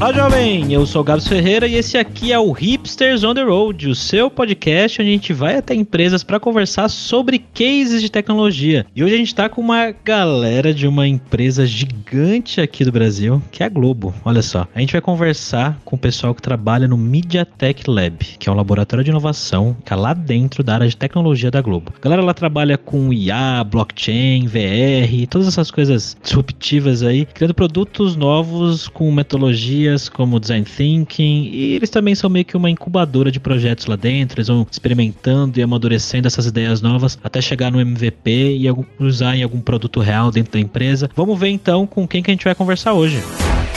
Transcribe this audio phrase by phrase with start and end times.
[0.00, 0.72] Olá, jovem!
[0.72, 3.94] Eu sou o Gabs Ferreira e esse aqui é o Hipsters on the Road, o
[3.94, 8.86] seu podcast onde a gente vai até empresas para conversar sobre cases de tecnologia.
[8.96, 13.42] E hoje a gente está com uma galera de uma empresa gigante aqui do Brasil,
[13.52, 14.14] que é a Globo.
[14.24, 18.48] Olha só, a gente vai conversar com o pessoal que trabalha no MediaTek Lab, que
[18.48, 21.92] é um laboratório de inovação que é lá dentro da área de tecnologia da Globo.
[21.94, 28.16] A galera lá trabalha com IA, blockchain, VR, todas essas coisas disruptivas aí, criando produtos
[28.16, 33.40] novos com metodologia como design thinking, e eles também são meio que uma incubadora de
[33.40, 38.56] projetos lá dentro, eles vão experimentando e amadurecendo essas ideias novas até chegar no MVP
[38.56, 38.66] e
[38.98, 41.10] usar em algum produto real dentro da empresa.
[41.14, 43.18] Vamos ver então com quem que a gente vai conversar hoje.
[43.18, 43.69] a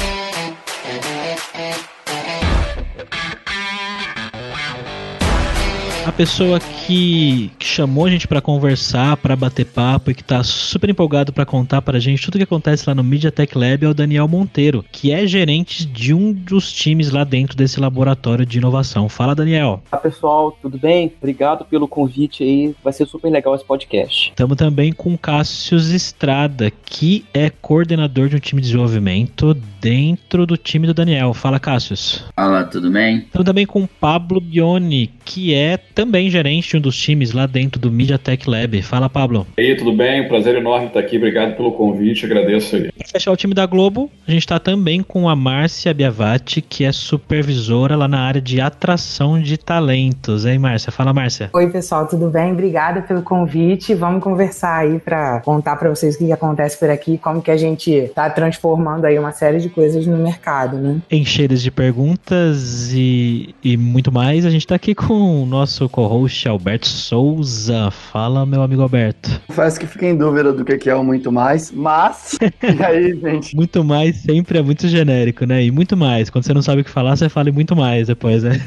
[6.15, 10.87] pessoa que, que chamou a gente para conversar, para bater papo e que tá super
[10.87, 14.27] empolgado para contar pra gente tudo que acontece lá no MediaTek Lab é o Daniel
[14.27, 19.09] Monteiro, que é gerente de um dos times lá dentro desse laboratório de inovação.
[19.09, 19.81] Fala, Daniel.
[19.91, 21.11] Olá, pessoal, tudo bem?
[21.17, 24.29] Obrigado pelo convite aí, vai ser super legal esse podcast.
[24.29, 30.45] Estamos também com o Cássius Estrada, que é coordenador de um time de desenvolvimento dentro
[30.45, 31.33] do time do Daniel.
[31.33, 32.23] Fala, Cássius.
[32.35, 33.17] Fala, tudo bem?
[33.17, 37.45] Estamos também com o Pablo Bione, que é também gerente de um dos times lá
[37.45, 38.81] dentro do MediaTek Lab.
[38.81, 39.45] Fala, Pablo.
[39.57, 40.27] E aí, tudo bem?
[40.27, 41.17] Prazer enorme estar aqui.
[41.17, 42.91] Obrigado pelo convite, agradeço aí.
[42.91, 46.83] Para fechar o time da Globo, a gente está também com a Márcia Biavati, que
[46.83, 50.45] é supervisora lá na área de atração de talentos.
[50.45, 50.91] Hein, Márcia?
[50.91, 51.49] Fala, Márcia.
[51.53, 52.51] Oi, pessoal, tudo bem?
[52.51, 53.93] Obrigada pelo convite.
[53.93, 57.51] Vamos conversar aí para contar para vocês o que, que acontece por aqui, como que
[57.51, 61.01] a gente está transformando aí uma série de coisas no mercado, né?
[61.11, 66.49] Encheiras de perguntas e, e muito mais, a gente está aqui com o nosso co-host
[66.49, 67.91] Alberto Souza.
[67.91, 69.29] Fala, meu amigo Alberto.
[69.45, 72.39] Confesso que fiquei em dúvida do que é o muito mais, mas.
[72.63, 73.55] e aí, gente?
[73.55, 75.63] Muito mais sempre é muito genérico, né?
[75.63, 76.31] E muito mais.
[76.31, 78.59] Quando você não sabe o que falar, você fala muito mais depois, né?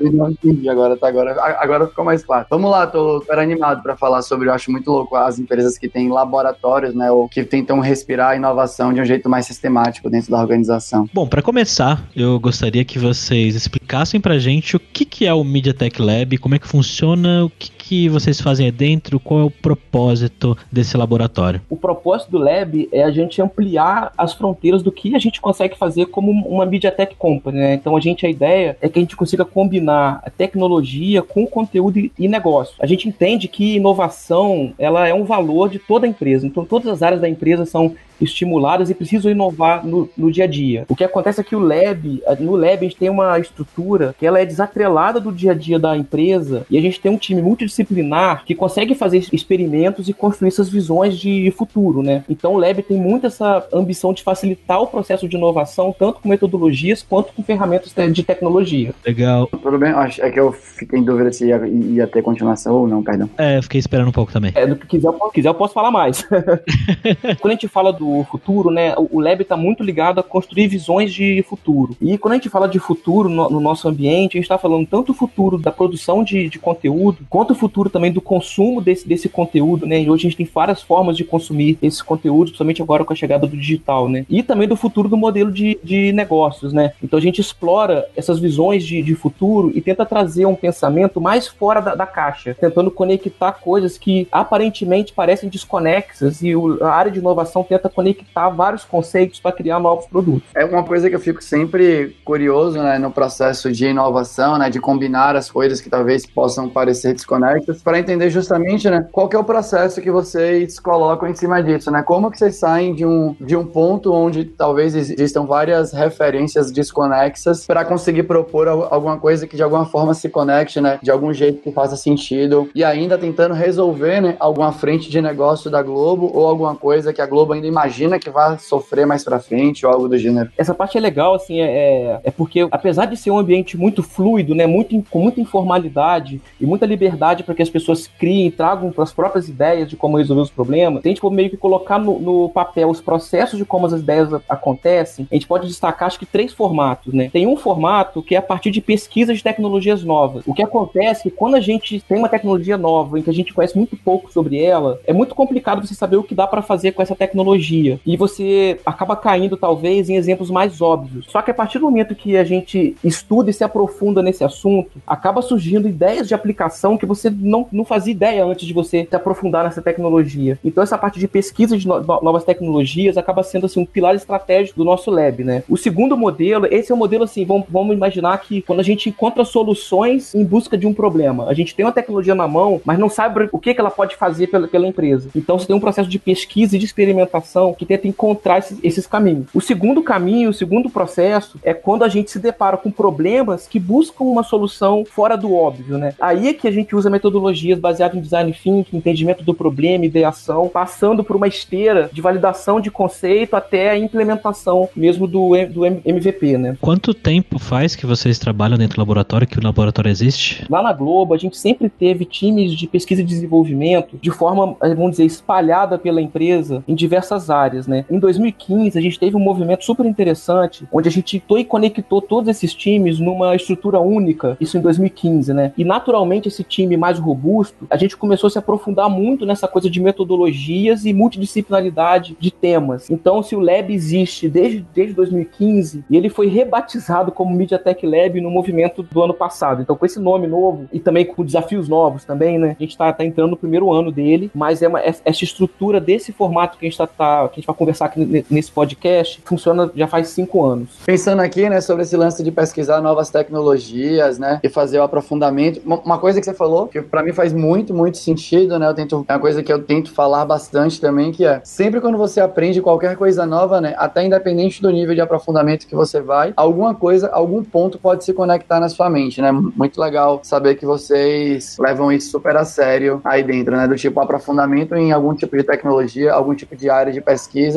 [0.00, 1.08] Eu não entendi agora, tá?
[1.08, 2.46] Agora, agora ficou mais claro.
[2.48, 4.48] Vamos lá, tô super animado para falar sobre.
[4.48, 7.10] Eu acho muito louco as empresas que têm laboratórios, né?
[7.10, 11.06] Ou que tentam respirar a inovação de um jeito mais sistemático dentro da organização.
[11.12, 15.44] Bom, para começar, eu gostaria que vocês explicassem pra gente o que, que é o
[15.44, 19.44] MediaTek Lab, como é que funciona, o que, que vocês fazem aí dentro, qual é
[19.44, 21.60] o propósito desse laboratório?
[21.68, 25.76] O propósito do Lab é a gente ampliar as fronteiras do que a gente consegue
[25.76, 27.74] fazer como uma MediaTek Company, né?
[27.74, 31.98] Então a gente, a ideia é que a gente consiga combinar a tecnologia com conteúdo
[32.18, 32.74] e negócio.
[32.80, 36.88] A gente entende que inovação, ela é um valor de toda a empresa, então todas
[36.88, 40.84] as áreas da empresa são estimuladas e precisam inovar no, no, dia a dia.
[40.88, 44.26] O que acontece é que o Lab, no Lab a gente tem uma estrutura que
[44.26, 47.42] ela é desatrelada do dia a dia da empresa e a gente tem um time
[47.42, 52.24] multidisciplinar que consegue fazer experimentos e construir essas visões de futuro, né?
[52.28, 56.28] Então o Lab tem muito essa ambição de facilitar o processo de inovação, tanto com
[56.28, 58.94] metodologias quanto com ferramentas de tecnologia.
[59.04, 59.46] Legal.
[59.46, 63.02] Tudo bem, é que eu fiquei em dúvida se ia, ia ter continuação ou não,
[63.02, 63.28] perdão.
[63.36, 64.52] É, fiquei esperando um pouco também.
[64.54, 66.22] É, do que quiser, eu posso, quiser, eu posso falar mais.
[67.40, 71.12] Quando a gente fala do futuro, né, o Lab está muito ligado a construir visões
[71.12, 71.96] de futuro.
[72.00, 74.86] E quando a gente fala de futuro no, no nosso ambiente, a gente está falando
[74.86, 79.06] tanto o futuro da produção de, de, conteúdo, quanto o futuro também do consumo desse,
[79.06, 80.00] desse conteúdo, né?
[80.00, 83.16] E hoje a gente tem várias formas de consumir esse conteúdo, principalmente agora com a
[83.16, 84.24] chegada do digital, né?
[84.28, 86.92] E também do futuro do modelo de, de negócios, né?
[87.02, 91.46] Então a gente explora essas visões de, de futuro e tenta trazer um pensamento mais
[91.46, 97.10] fora da, da caixa, tentando conectar coisas que aparentemente parecem desconexas e o, a área
[97.10, 100.48] de inovação tenta conectar vários conceitos para criar novos produtos.
[100.54, 104.80] É uma coisa que eu fico sempre curioso, né, no processo de inovação, né, de
[104.80, 109.44] combinar as coisas que talvez possam parecer desconectas, para entender justamente, né, qual é o
[109.44, 112.02] processo que vocês colocam em cima disso, né?
[112.02, 117.66] Como que vocês saem de um, de um ponto onde talvez existam várias referências desconexas
[117.66, 121.62] para conseguir propor alguma coisa que de alguma forma se conecte, né, de algum jeito
[121.62, 126.46] que faça sentido e ainda tentando resolver, né, alguma frente de negócio da Globo ou
[126.46, 127.81] alguma coisa que a Globo ainda imagina
[128.18, 130.50] que vai sofrer mais para frente ou algo do gênero.
[130.58, 134.02] Essa parte é legal, assim, é, é, é porque apesar de ser um ambiente muito
[134.02, 138.92] fluido, né, muito, com muita informalidade e muita liberdade para que as pessoas criem, tragam
[138.98, 142.48] as próprias ideias de como resolver os problemas, gente pode meio que colocar no, no,
[142.48, 146.52] papel os processos de como as ideias acontecem, a gente pode destacar acho que três
[146.52, 147.30] formatos, né?
[147.32, 150.44] Tem um formato que é a partir de pesquisa de tecnologias novas.
[150.46, 153.34] O que acontece é que quando a gente tem uma tecnologia nova em que a
[153.34, 156.62] gente conhece muito pouco sobre ela, é muito complicado você saber o que dá para
[156.62, 157.71] fazer com essa tecnologia
[158.06, 161.26] E você acaba caindo, talvez, em exemplos mais óbvios.
[161.28, 165.00] Só que a partir do momento que a gente estuda e se aprofunda nesse assunto,
[165.06, 169.16] acaba surgindo ideias de aplicação que você não, não fazia ideia antes de você se
[169.16, 170.58] aprofundar nessa tecnologia.
[170.64, 174.78] Então, essa parte de pesquisa de no novas tecnologias acaba sendo assim, um pilar estratégico
[174.78, 175.62] do nosso lab, né?
[175.68, 178.84] O segundo modelo, esse é o um modelo assim, vamos, vamos imaginar que quando a
[178.84, 182.80] gente encontra soluções em busca de um problema, a gente tem uma tecnologia na mão,
[182.84, 185.30] mas não sabe o que, que ela pode fazer pela, pela empresa.
[185.34, 189.06] Então, você tem um processo de pesquisa e de experimentação que tenta encontrar esses, esses
[189.06, 189.46] caminhos.
[189.54, 193.78] O segundo caminho, o segundo processo é quando a gente se depara com problemas que
[193.78, 196.14] buscam uma solução fora do óbvio, né?
[196.20, 200.68] Aí é que a gente usa metodologias baseadas em design thinking, entendimento do problema, ideação,
[200.68, 206.56] passando por uma esteira de validação de conceito até a implementação mesmo do, do MVP,
[206.56, 206.76] né?
[206.80, 210.64] Quanto tempo faz que vocês trabalham dentro do laboratório, que o laboratório existe?
[210.70, 215.12] Lá na Globo, a gente sempre teve times de pesquisa e desenvolvimento de forma, vamos
[215.12, 218.04] dizer, espalhada pela empresa em diversas áreas, né?
[218.10, 222.48] Em 2015, a gente teve um movimento super interessante, onde a gente e conectou todos
[222.48, 225.72] esses times numa estrutura única, isso em 2015, né?
[225.76, 229.90] E naturalmente esse time mais robusto, a gente começou a se aprofundar muito nessa coisa
[229.90, 233.10] de metodologias e multidisciplinaridade de temas.
[233.10, 238.40] Então, se o Lab existe desde, desde 2015 e ele foi rebatizado como MediaTek Lab
[238.40, 239.82] no movimento do ano passado.
[239.82, 242.76] Então, com esse nome novo e também com desafios novos também, né?
[242.78, 246.32] A gente está tá entrando no primeiro ano dele, mas é uma, essa estrutura desse
[246.32, 250.06] formato que a gente tá, que a gente vai conversar aqui nesse podcast funciona já
[250.06, 250.88] faz cinco anos.
[251.04, 255.80] Pensando aqui, né, sobre esse lance de pesquisar novas tecnologias, né, e fazer o aprofundamento,
[255.84, 258.88] uma coisa que você falou que para mim faz muito, muito sentido, né?
[258.88, 262.18] Eu tento é uma coisa que eu tento falar bastante também, que é sempre quando
[262.18, 266.52] você aprende qualquer coisa nova, né, até independente do nível de aprofundamento que você vai,
[266.56, 269.52] alguma coisa, algum ponto pode se conectar na sua mente, né?
[269.52, 273.86] Muito legal saber que vocês levam isso super a sério aí dentro, né?
[273.86, 277.31] Do tipo aprofundamento em algum tipo de tecnologia, algum tipo de área de pesquisa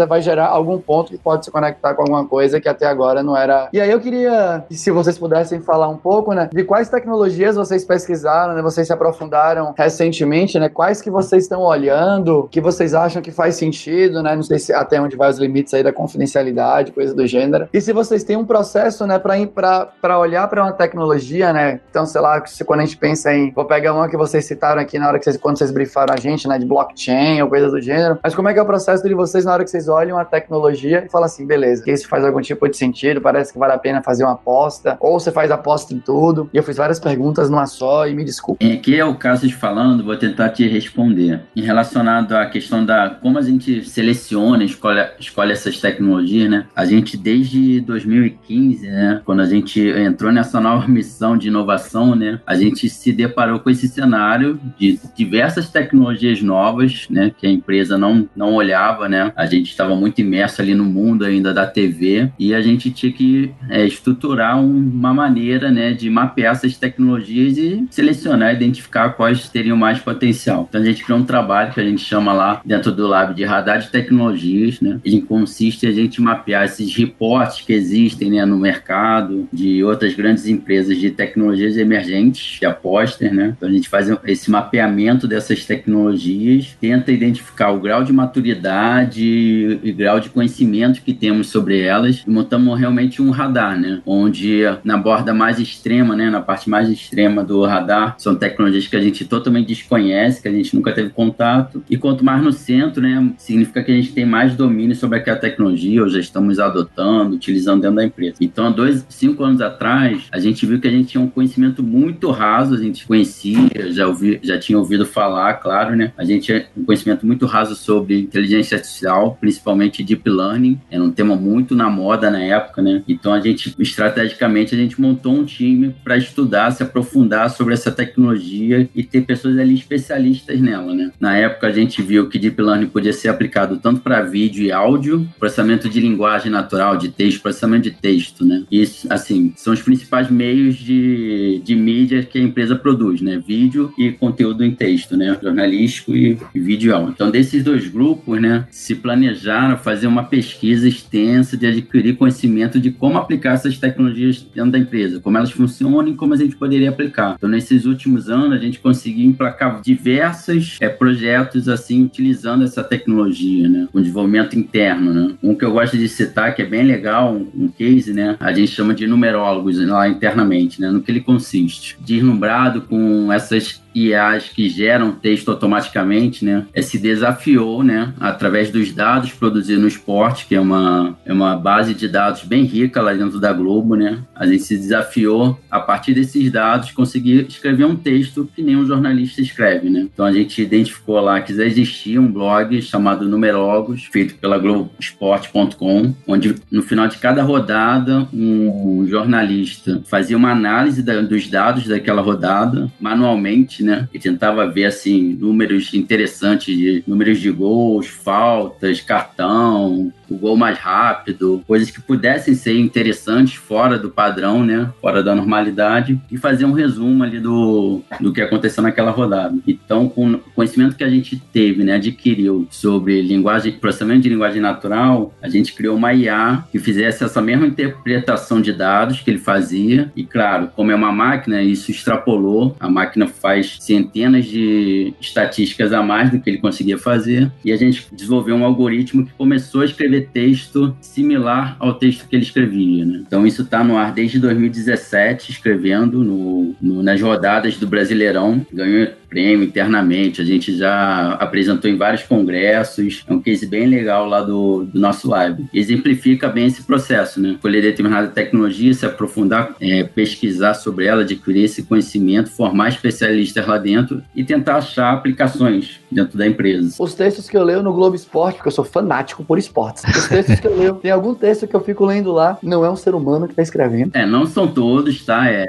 [0.08, 3.36] vai gerar algum ponto que pode se conectar com alguma coisa que até agora não
[3.36, 3.70] era.
[3.72, 7.84] E aí eu queria, se vocês pudessem falar um pouco, né, de quais tecnologias vocês
[7.84, 10.70] pesquisaram, né, vocês se aprofundaram recentemente, né?
[10.70, 14.36] Quais que vocês estão olhando, que vocês acham que faz sentido, né?
[14.36, 17.68] Não sei se até onde vai os limites aí da confidencialidade, coisa do gênero.
[17.74, 21.80] E se vocês têm um processo, né, para olhar para uma tecnologia, né?
[21.90, 24.82] Então, sei lá, se quando a gente pensa em, vou pegar uma que vocês citaram
[24.82, 27.70] aqui na hora que vocês, quando vocês briefaram a gente, né, de blockchain ou coisa
[27.70, 28.20] do gênero.
[28.24, 30.26] Mas como é que é o processo de vocês na hora que vocês olham a
[30.26, 33.74] tecnologia e falam assim, beleza, que isso faz algum tipo de sentido, parece que vale
[33.74, 36.50] a pena fazer uma aposta, ou você faz aposta em tudo.
[36.54, 38.66] E eu fiz várias perguntas numa só e me desculpe.
[38.74, 41.42] Aqui é o caso de falando, vou tentar te responder.
[41.56, 46.66] Em relacionado à questão da como a gente seleciona, escolhe, escolhe essas tecnologias, né?
[46.76, 52.40] A gente desde 2015, né, quando a gente entrou nessa nova missão de inovação, né,
[52.46, 57.98] a gente se deparou com esse cenário de diversas tecnologias novas, né, que a empresa
[57.98, 59.32] não, não olhava, né?
[59.36, 63.12] A gente estava muito imerso ali no mundo ainda da TV e a gente tinha
[63.12, 69.76] que é, estruturar uma maneira, né, de mapear essas tecnologias e selecionar, identificar quais teriam
[69.76, 70.66] mais potencial.
[70.70, 73.44] Então a gente criou um trabalho que a gente chama lá dentro do lab de
[73.44, 75.00] radar de tecnologias, né?
[75.04, 80.48] Ele consiste a gente mapear esses reportes que existem né, no mercado de outras grandes
[80.48, 83.54] empresas de tecnologias emergentes, de apostas, né?
[83.58, 89.92] Então a gente faz esse mapeamento dessas tecnologias, tenta identificar o grau de maturidade e
[89.92, 94.02] grau de conhecimento que temos sobre elas e montamos realmente um radar, né?
[94.06, 98.96] Onde na borda mais extrema, né, na parte mais extrema do radar, são tecnologias que
[98.96, 101.84] a gente totalmente desconhece, que a gente nunca teve contato.
[101.90, 105.38] E quanto mais no centro, né, significa que a gente tem mais domínio sobre aquela
[105.38, 108.36] tecnologia, ou já estamos adotando, utilizando dentro da empresa.
[108.42, 111.84] Então, há dois, cinco anos atrás, a gente viu que a gente tinha um conhecimento
[111.84, 116.12] muito raso, a gente conhecia, já, ouvi, já tinha ouvido falar, claro, né?
[116.18, 119.05] A gente tinha um conhecimento muito raso sobre inteligência artificial,
[119.40, 123.04] principalmente deep learning, era um tema muito na moda na época, né?
[123.08, 127.92] Então, a gente, estrategicamente, a gente montou um time para estudar, se aprofundar sobre essa
[127.92, 131.12] tecnologia e ter pessoas ali especialistas nela, né?
[131.20, 134.72] Na época, a gente viu que deep learning podia ser aplicado tanto para vídeo e
[134.72, 138.64] áudio, processamento de linguagem natural, de texto, processamento de texto, né?
[138.72, 143.42] Isso, assim, são os principais meios de, de mídia que a empresa produz, né?
[143.46, 145.38] Vídeo e conteúdo em texto, né?
[145.42, 147.12] Jornalístico e, e vídeo e áudio.
[147.14, 152.92] Então, desses dois grupos, né, se planejaram fazer uma pesquisa extensa de adquirir conhecimento de
[152.92, 156.90] como aplicar essas tecnologias dentro da empresa, como elas funcionam e como a gente poderia
[156.90, 157.36] aplicar.
[157.38, 163.68] Então, nesses últimos anos, a gente conseguiu emplacar diversos é, projetos, assim, utilizando essa tecnologia,
[163.70, 163.88] né?
[163.92, 165.36] Com desenvolvimento interno, né?
[165.42, 168.36] Um que eu gosto de citar, que é bem legal, um, um case, né?
[168.40, 170.90] A gente chama de numerólogos lá internamente, né?
[170.90, 171.98] No que ele consiste.
[172.02, 178.92] Deslumbrado com essas IAs que geram texto automaticamente, né, é, se desafiou, né, através dos
[178.92, 183.14] dados produzidos no esporte, que é uma, é uma base de dados bem rica lá
[183.14, 187.96] dentro da Globo, né, a gente se desafiou, a partir desses dados, conseguir escrever um
[187.96, 190.08] texto que nem um jornalista escreve, né.
[190.14, 196.14] Então a gente identificou lá que já existia um blog chamado Numerologos, feito pela Globoesporte.com,
[196.28, 202.22] onde no final de cada rodada, um jornalista fazia uma análise da, dos dados daquela
[202.22, 210.12] rodada, manualmente, né, e tentava ver, assim, números interessantes, de, números de gols, faltas, cartão,
[210.30, 214.90] o gol mais rápido, coisas que pudessem ser interessantes fora do padrão, né?
[215.02, 219.56] Fora da normalidade, e fazer um resumo ali do, do que aconteceu naquela rodada.
[219.68, 224.62] Então, com o conhecimento que a gente teve, né, adquiriu sobre linguagem, processamento de linguagem
[224.62, 229.40] natural, a gente criou uma IA que fizesse essa mesma interpretação de dados que ele
[229.40, 230.12] fazia.
[230.16, 232.76] E claro, como é uma máquina, isso extrapolou.
[232.80, 237.52] A máquina faz centenas de estatísticas a mais do que ele conseguia fazer.
[237.64, 242.36] E a gente desenvolveu um algoritmo que começou a escrever texto similar ao texto que
[242.36, 243.06] ele escrevia.
[243.06, 243.24] Né?
[243.26, 248.66] Então isso está no ar desde 2017, escrevendo no, no, nas rodadas do Brasileirão.
[248.72, 253.26] Ganhou prêmio internamente, a gente já apresentou em vários congressos.
[253.28, 255.66] É um case bem legal lá do, do nosso live.
[255.74, 257.50] Exemplifica bem esse processo, né?
[257.50, 263.78] Escolher determinada tecnologia, se aprofundar, é, pesquisar sobre ela, adquirir esse conhecimento, formar especialistas lá
[263.78, 266.96] dentro e tentar achar aplicações dentro da empresa.
[266.98, 270.30] Os textos que eu leio no Globo Esporte, porque eu sou fanático por esportes, os
[270.30, 272.96] textos que eu leio, tem algum texto que eu fico lendo lá, não é um
[272.96, 274.12] ser humano que está escrevendo.
[274.14, 275.46] É, não são todos, tá?
[275.50, 275.68] É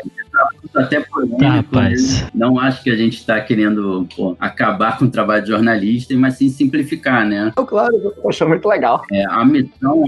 [0.74, 1.38] até polêmico.
[1.38, 2.22] Tá, rapaz.
[2.22, 2.30] Né?
[2.34, 6.34] Não acho que a gente está querendo pô, acabar com o trabalho de jornalista, mas
[6.34, 7.52] sim simplificar, né?
[7.56, 9.02] Oh, claro, eu acho muito legal.
[9.10, 10.04] É, a missão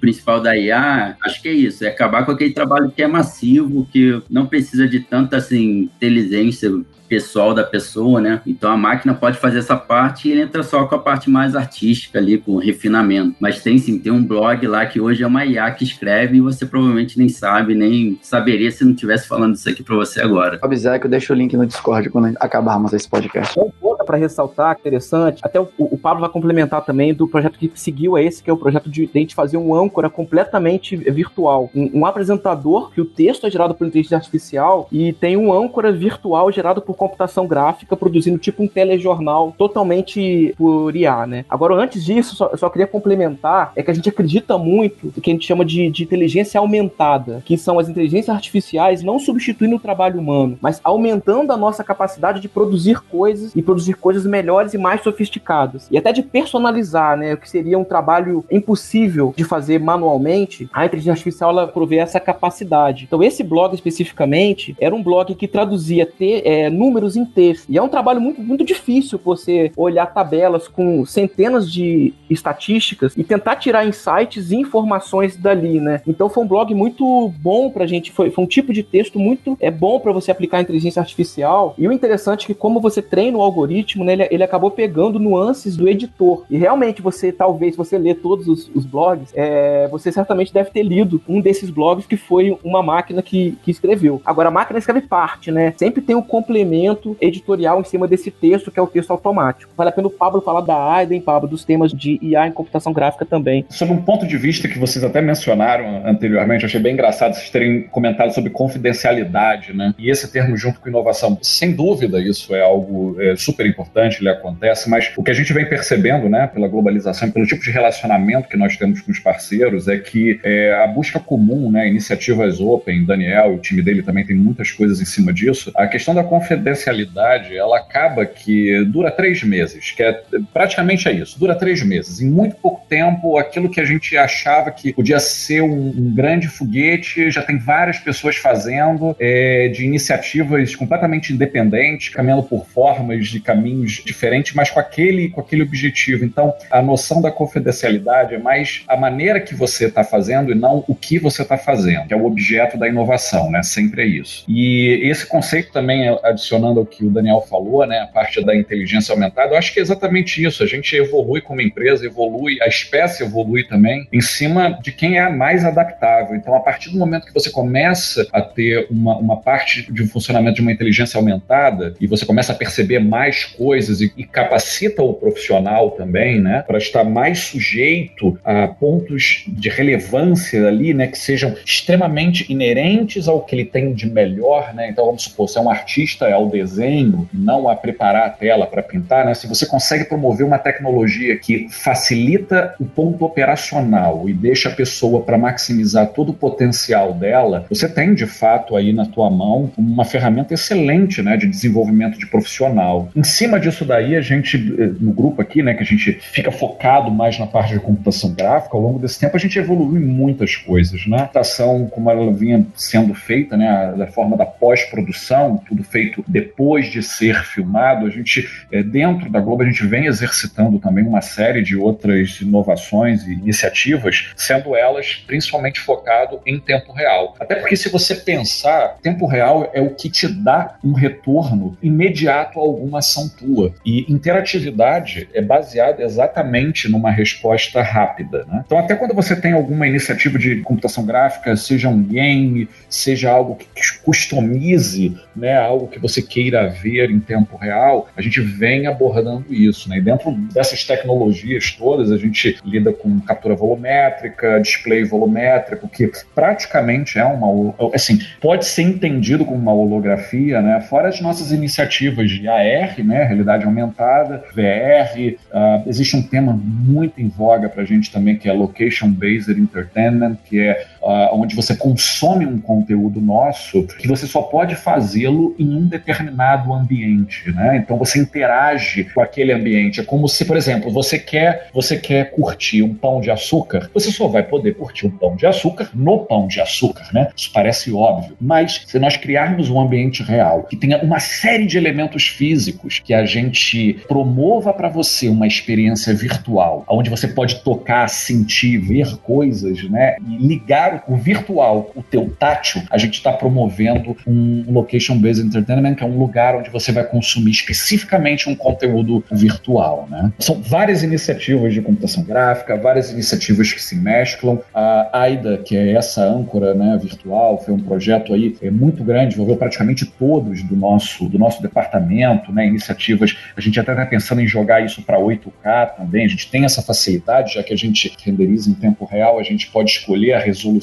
[0.00, 3.86] principal da IA, acho que é isso, é acabar com aquele trabalho que é massivo,
[3.92, 6.70] que não precisa de tanta assim, inteligência
[7.10, 8.40] pessoal da pessoa, né?
[8.46, 11.56] Então a máquina pode fazer essa parte e ele entra só com a parte mais
[11.56, 13.34] artística ali, com refinamento.
[13.40, 16.40] Mas tem sim, tem um blog lá que hoje é uma IA que escreve e
[16.40, 20.60] você provavelmente nem sabe, nem saberia se não estivesse falando isso aqui para você agora.
[20.62, 23.58] Observe que eu deixo o link no Discord quando acabarmos esse podcast.
[23.58, 27.70] Um ponto para ressaltar, interessante, até o, o, Pablo vai complementar também do projeto que
[27.74, 30.96] seguiu é esse, que é o projeto de, de a gente fazer um âncora completamente
[30.96, 31.70] virtual.
[31.74, 35.92] Um, um apresentador que o texto é gerado por inteligência artificial e tem um âncora
[35.92, 41.44] virtual gerado por computação gráfica, produzindo tipo um telejornal totalmente por IA, né?
[41.48, 45.30] Agora, antes disso, só, só queria complementar, é que a gente acredita muito no que
[45.30, 49.80] a gente chama de, de inteligência aumentada, que são as inteligências artificiais não substituindo o
[49.80, 54.78] trabalho humano, mas aumentando a nossa capacidade de produzir coisas e produzir coisas melhores e
[54.78, 55.88] mais sofisticadas.
[55.90, 57.32] E até de personalizar, né?
[57.32, 62.20] O que seria um trabalho impossível de fazer manualmente, a inteligência artificial ela provê essa
[62.20, 63.04] capacidade.
[63.04, 66.68] Então, esse blog especificamente era um blog que traduzia ter, é,
[67.16, 67.66] em texto.
[67.68, 73.24] E é um trabalho muito, muito difícil você olhar tabelas com centenas de estatísticas e
[73.24, 76.02] tentar tirar insights e informações dali, né?
[76.06, 79.56] Então foi um blog muito bom pra gente, foi, foi um tipo de texto muito
[79.60, 81.74] é bom para você aplicar a inteligência artificial.
[81.78, 85.18] E o interessante é que como você treina o algoritmo, né, ele, ele acabou pegando
[85.18, 86.44] nuances do editor.
[86.50, 90.82] E realmente você, talvez, você lê todos os, os blogs, é, você certamente deve ter
[90.82, 94.20] lido um desses blogs que foi uma máquina que, que escreveu.
[94.24, 95.74] Agora, a máquina escreve parte, né?
[95.76, 96.79] Sempre tem o um complemento
[97.20, 99.72] editorial em cima desse texto, que é o texto automático.
[99.76, 102.92] Vale a pena o Pablo falar da AIDEM, Pablo, dos temas de IA em computação
[102.92, 103.64] gráfica também.
[103.68, 107.82] Sobre um ponto de vista que vocês até mencionaram anteriormente, achei bem engraçado vocês terem
[107.84, 109.94] comentado sobre confidencialidade, né?
[109.98, 111.38] E esse termo junto com inovação.
[111.42, 115.52] Sem dúvida, isso é algo é, super importante, ele acontece, mas o que a gente
[115.52, 119.88] vem percebendo, né, pela globalização pelo tipo de relacionamento que nós temos com os parceiros,
[119.88, 124.36] é que é, a busca comum, né, iniciativas open, Daniel o time dele também tem
[124.36, 129.42] muitas coisas em cima disso, a questão da confidencialidade confidencialidade, ela acaba que dura três
[129.42, 132.20] meses, que é praticamente é isso, dura três meses.
[132.20, 136.48] Em muito pouco tempo, aquilo que a gente achava que podia ser um, um grande
[136.48, 143.40] foguete, já tem várias pessoas fazendo, é, de iniciativas completamente independentes, caminhando por formas de
[143.40, 146.24] caminhos diferentes, mas com aquele, com aquele objetivo.
[146.24, 150.84] Então, a noção da confidencialidade é mais a maneira que você está fazendo e não
[150.86, 153.62] o que você está fazendo, que é o objeto da inovação, né?
[153.62, 154.44] Sempre é isso.
[154.48, 158.56] E esse conceito também adiciona adicionando ao que o Daniel falou, né, a parte da
[158.56, 160.62] inteligência aumentada, eu acho que é exatamente isso.
[160.62, 165.28] A gente evolui como empresa, evolui, a espécie evolui também em cima de quem é
[165.28, 166.34] mais adaptável.
[166.34, 170.08] Então, a partir do momento que você começa a ter uma, uma parte de um
[170.08, 175.02] funcionamento de uma inteligência aumentada e você começa a perceber mais coisas e, e capacita
[175.02, 181.18] o profissional também, né, para estar mais sujeito a pontos de relevância ali, né, que
[181.18, 184.88] sejam extremamente inerentes ao que ele tem de melhor, né?
[184.88, 188.66] Então, vamos supor, se é um artista, é ao desenho, não a preparar a tela
[188.66, 189.34] para pintar, né?
[189.34, 195.22] Se você consegue promover uma tecnologia que facilita o ponto operacional e deixa a pessoa
[195.22, 200.04] para maximizar todo o potencial dela, você tem de fato aí na tua mão uma
[200.04, 203.08] ferramenta excelente, né, de desenvolvimento de profissional.
[203.14, 206.50] Em cima disso daí, a gente eh, no grupo aqui, né, que a gente fica
[206.50, 210.06] focado mais na parte de computação gráfica, ao longo desse tempo a gente evoluiu em
[210.06, 211.18] muitas coisas, né?
[211.18, 216.90] A computação como ela vinha sendo feita, né, da forma da pós-produção, tudo feito depois
[216.90, 221.20] de ser filmado, a gente é, dentro da Globo a gente vem exercitando também uma
[221.20, 227.34] série de outras inovações e iniciativas, sendo elas principalmente focado em tempo real.
[227.40, 232.58] Até porque se você pensar, tempo real é o que te dá um retorno imediato
[232.58, 233.74] a alguma ação tua.
[233.84, 238.44] E interatividade é baseada exatamente numa resposta rápida.
[238.46, 238.62] Né?
[238.64, 243.56] Então, até quando você tem alguma iniciativa de computação gráfica, seja um game, seja algo
[243.56, 243.66] que
[244.02, 249.88] customize né, algo que você queira ver em tempo real, a gente vem abordando isso.
[249.88, 249.98] Né?
[249.98, 257.18] E dentro dessas tecnologias todas, a gente lida com captura volumétrica, display volumétrico, que praticamente
[257.18, 257.74] é uma.
[257.94, 260.80] Assim, pode ser entendido como uma holografia, né?
[260.80, 265.36] fora as nossas iniciativas de AR, né, realidade aumentada, VR.
[265.52, 269.50] Uh, existe um tema muito em voga para a gente também, que é Location Based
[269.50, 275.54] Entertainment, que é uh, onde você consome um conteúdo nosso que você só pode fazê-lo
[275.58, 277.78] em um determinado ambiente, né?
[277.78, 280.00] Então você interage com aquele ambiente.
[280.00, 284.10] É como se, por exemplo, você quer você quer curtir um pão de açúcar, você
[284.10, 287.28] só vai poder curtir um pão de açúcar no pão de açúcar, né?
[287.36, 291.76] Isso parece óbvio, mas se nós criarmos um ambiente real que tenha uma série de
[291.76, 298.08] elementos físicos que a gente promova para você uma experiência virtual, onde você pode tocar,
[298.08, 300.16] sentir, ver coisas, né?
[300.28, 306.02] E ligar o virtual, o teu tátil, a gente está promovendo um location-based entertainment, que
[306.02, 310.32] é um lugar onde você vai consumir especificamente um conteúdo virtual, né?
[310.38, 314.60] São várias iniciativas de computação gráfica, várias iniciativas que se mesclam.
[314.74, 319.34] A AIDA, que é essa âncora né, virtual, foi um projeto aí é, muito grande,
[319.34, 322.66] envolveu praticamente todos do nosso, do nosso departamento, né?
[322.66, 326.64] Iniciativas, a gente até está pensando em jogar isso para 8K também, a gente tem
[326.64, 330.38] essa facilidade, já que a gente renderiza em tempo real, a gente pode escolher a
[330.38, 330.79] resolução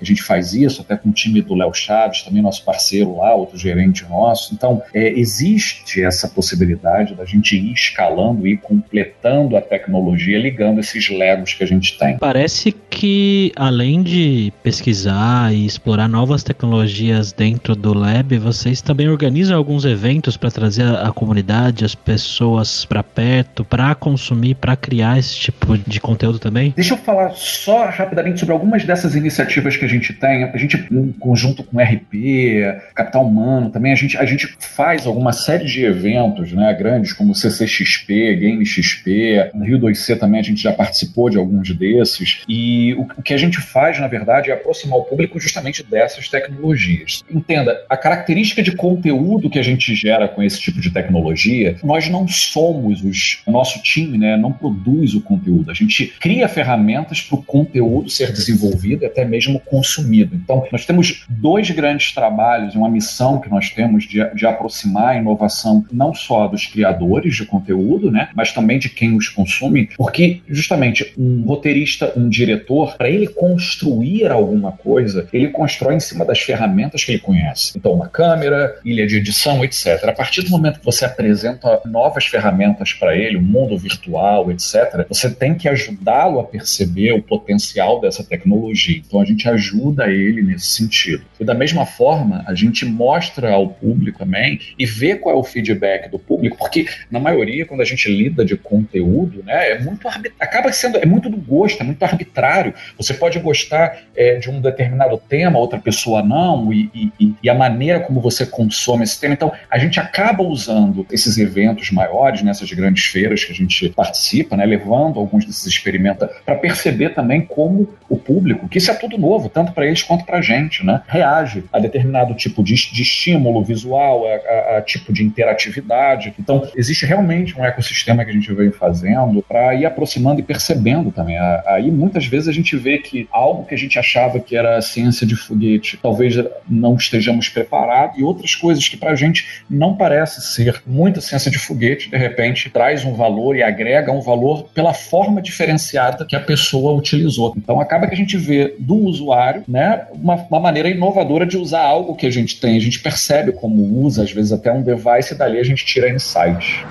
[0.00, 3.34] A gente faz isso até com o time do Léo Chaves, também nosso parceiro lá,
[3.34, 4.54] outro gerente nosso.
[4.54, 11.08] Então, é, existe essa possibilidade da gente ir escalando e completando a tecnologia, ligando esses
[11.08, 12.18] legos que a gente tem.
[12.18, 19.56] Parece que, além de pesquisar e explorar novas tecnologias dentro do Lab, vocês também organizam
[19.56, 25.36] alguns eventos para trazer a comunidade, as pessoas para perto, para consumir, para criar esse
[25.36, 26.72] tipo de conteúdo também?
[26.74, 30.56] Deixa eu falar só rapidamente sobre algumas dessas iniciativas iniciativas que a gente tem, a
[30.56, 35.64] gente, em conjunto com RP, Capital Humano, também a gente, a gente faz alguma série
[35.64, 40.72] de eventos né, grandes, como CCXP, Game XP, no Rio 2C também a gente já
[40.72, 42.42] participou de alguns desses.
[42.48, 46.28] E o, o que a gente faz, na verdade, é aproximar o público justamente dessas
[46.28, 47.22] tecnologias.
[47.30, 52.08] Entenda, a característica de conteúdo que a gente gera com esse tipo de tecnologia, nós
[52.08, 53.42] não somos os.
[53.46, 55.70] O nosso time né, não produz o conteúdo.
[55.70, 60.34] A gente cria ferramentas para o conteúdo ser desenvolvido até mesmo consumido.
[60.34, 65.16] Então, nós temos dois grandes trabalhos, uma missão que nós temos de, de aproximar a
[65.16, 70.40] inovação não só dos criadores de conteúdo, né, mas também de quem os consome, porque
[70.48, 76.40] justamente um roteirista, um diretor, para ele construir alguma coisa, ele constrói em cima das
[76.40, 77.72] ferramentas que ele conhece.
[77.76, 80.04] Então, uma câmera, ilha de edição, etc.
[80.04, 84.50] A partir do momento que você apresenta novas ferramentas para ele, o um mundo virtual,
[84.50, 89.02] etc., você tem que ajudá-lo a perceber o potencial dessa tecnologia.
[89.06, 91.24] Então a gente ajuda ele nesse sentido.
[91.38, 95.44] E da mesma forma, a gente mostra ao público também e vê qual é o
[95.44, 100.08] feedback do público, porque na maioria, quando a gente lida de conteúdo, né, é muito
[100.38, 102.74] acaba sendo é muito do gosto, é muito arbitrário.
[102.96, 107.54] Você pode gostar é, de um determinado tema, outra pessoa não, e, e, e, a
[107.54, 109.34] maneira como você consome esse tema.
[109.34, 114.56] Então, a gente acaba usando esses eventos maiores, nessas grandes feiras que a gente participa,
[114.56, 119.07] né, levando alguns desses experimentos para perceber também como o público, que isso é tudo
[119.16, 121.02] novo, tanto para eles quanto para a gente, né?
[121.06, 126.34] Reage a determinado tipo de, de estímulo visual, a, a, a, tipo de interatividade.
[126.38, 131.10] Então, existe realmente um ecossistema que a gente vem fazendo para ir aproximando e percebendo
[131.10, 131.38] também.
[131.66, 135.26] Aí, muitas vezes, a gente vê que algo que a gente achava que era ciência
[135.26, 136.34] de foguete, talvez
[136.68, 141.50] não estejamos preparados, e outras coisas que para a gente não parece ser muita ciência
[141.50, 146.36] de foguete, de repente, traz um valor e agrega um valor pela forma diferenciada que
[146.36, 147.54] a pessoa utilizou.
[147.56, 151.82] Então, acaba que a gente vê do usuário, né, uma, uma, maneira inovadora de usar
[151.82, 155.34] algo que a gente tem, a gente percebe como usa, às vezes até um device,
[155.34, 156.82] e dali a gente tira insights.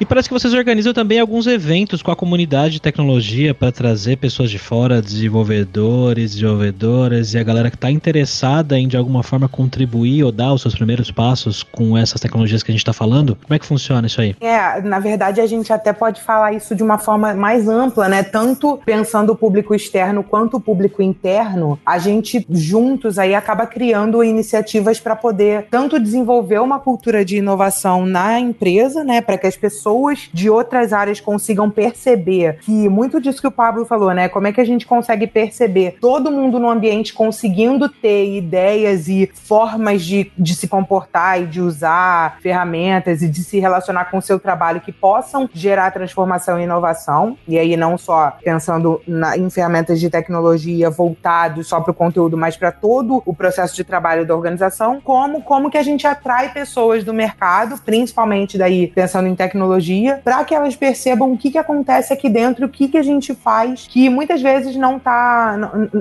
[0.00, 4.16] E parece que vocês organizam também alguns eventos com a comunidade de tecnologia para trazer
[4.16, 9.46] pessoas de fora, desenvolvedores, desenvolvedoras e a galera que está interessada em de alguma forma
[9.46, 13.36] contribuir ou dar os seus primeiros passos com essas tecnologias que a gente está falando.
[13.44, 14.34] Como é que funciona isso aí?
[14.40, 18.22] É, na verdade a gente até pode falar isso de uma forma mais ampla, né?
[18.22, 24.24] Tanto pensando o público externo quanto o público interno, a gente juntos aí acaba criando
[24.24, 29.58] iniciativas para poder tanto desenvolver uma cultura de inovação na empresa, né, para que as
[29.58, 34.28] pessoas pessoas de outras áreas consigam perceber que muito disso que o Pablo falou, né?
[34.28, 39.28] Como é que a gente consegue perceber todo mundo no ambiente conseguindo ter ideias e
[39.34, 44.22] formas de, de se comportar e de usar ferramentas e de se relacionar com o
[44.22, 47.36] seu trabalho que possam gerar transformação e inovação.
[47.48, 52.36] E aí, não só pensando na, em ferramentas de tecnologia voltados só para o conteúdo,
[52.36, 56.52] mas para todo o processo de trabalho da organização, como, como que a gente atrai
[56.52, 61.50] pessoas do mercado, principalmente daí pensando em tecnologia tecnologia para que elas percebam o que,
[61.50, 65.58] que acontece aqui dentro, o que, que a gente faz, que muitas vezes não tá.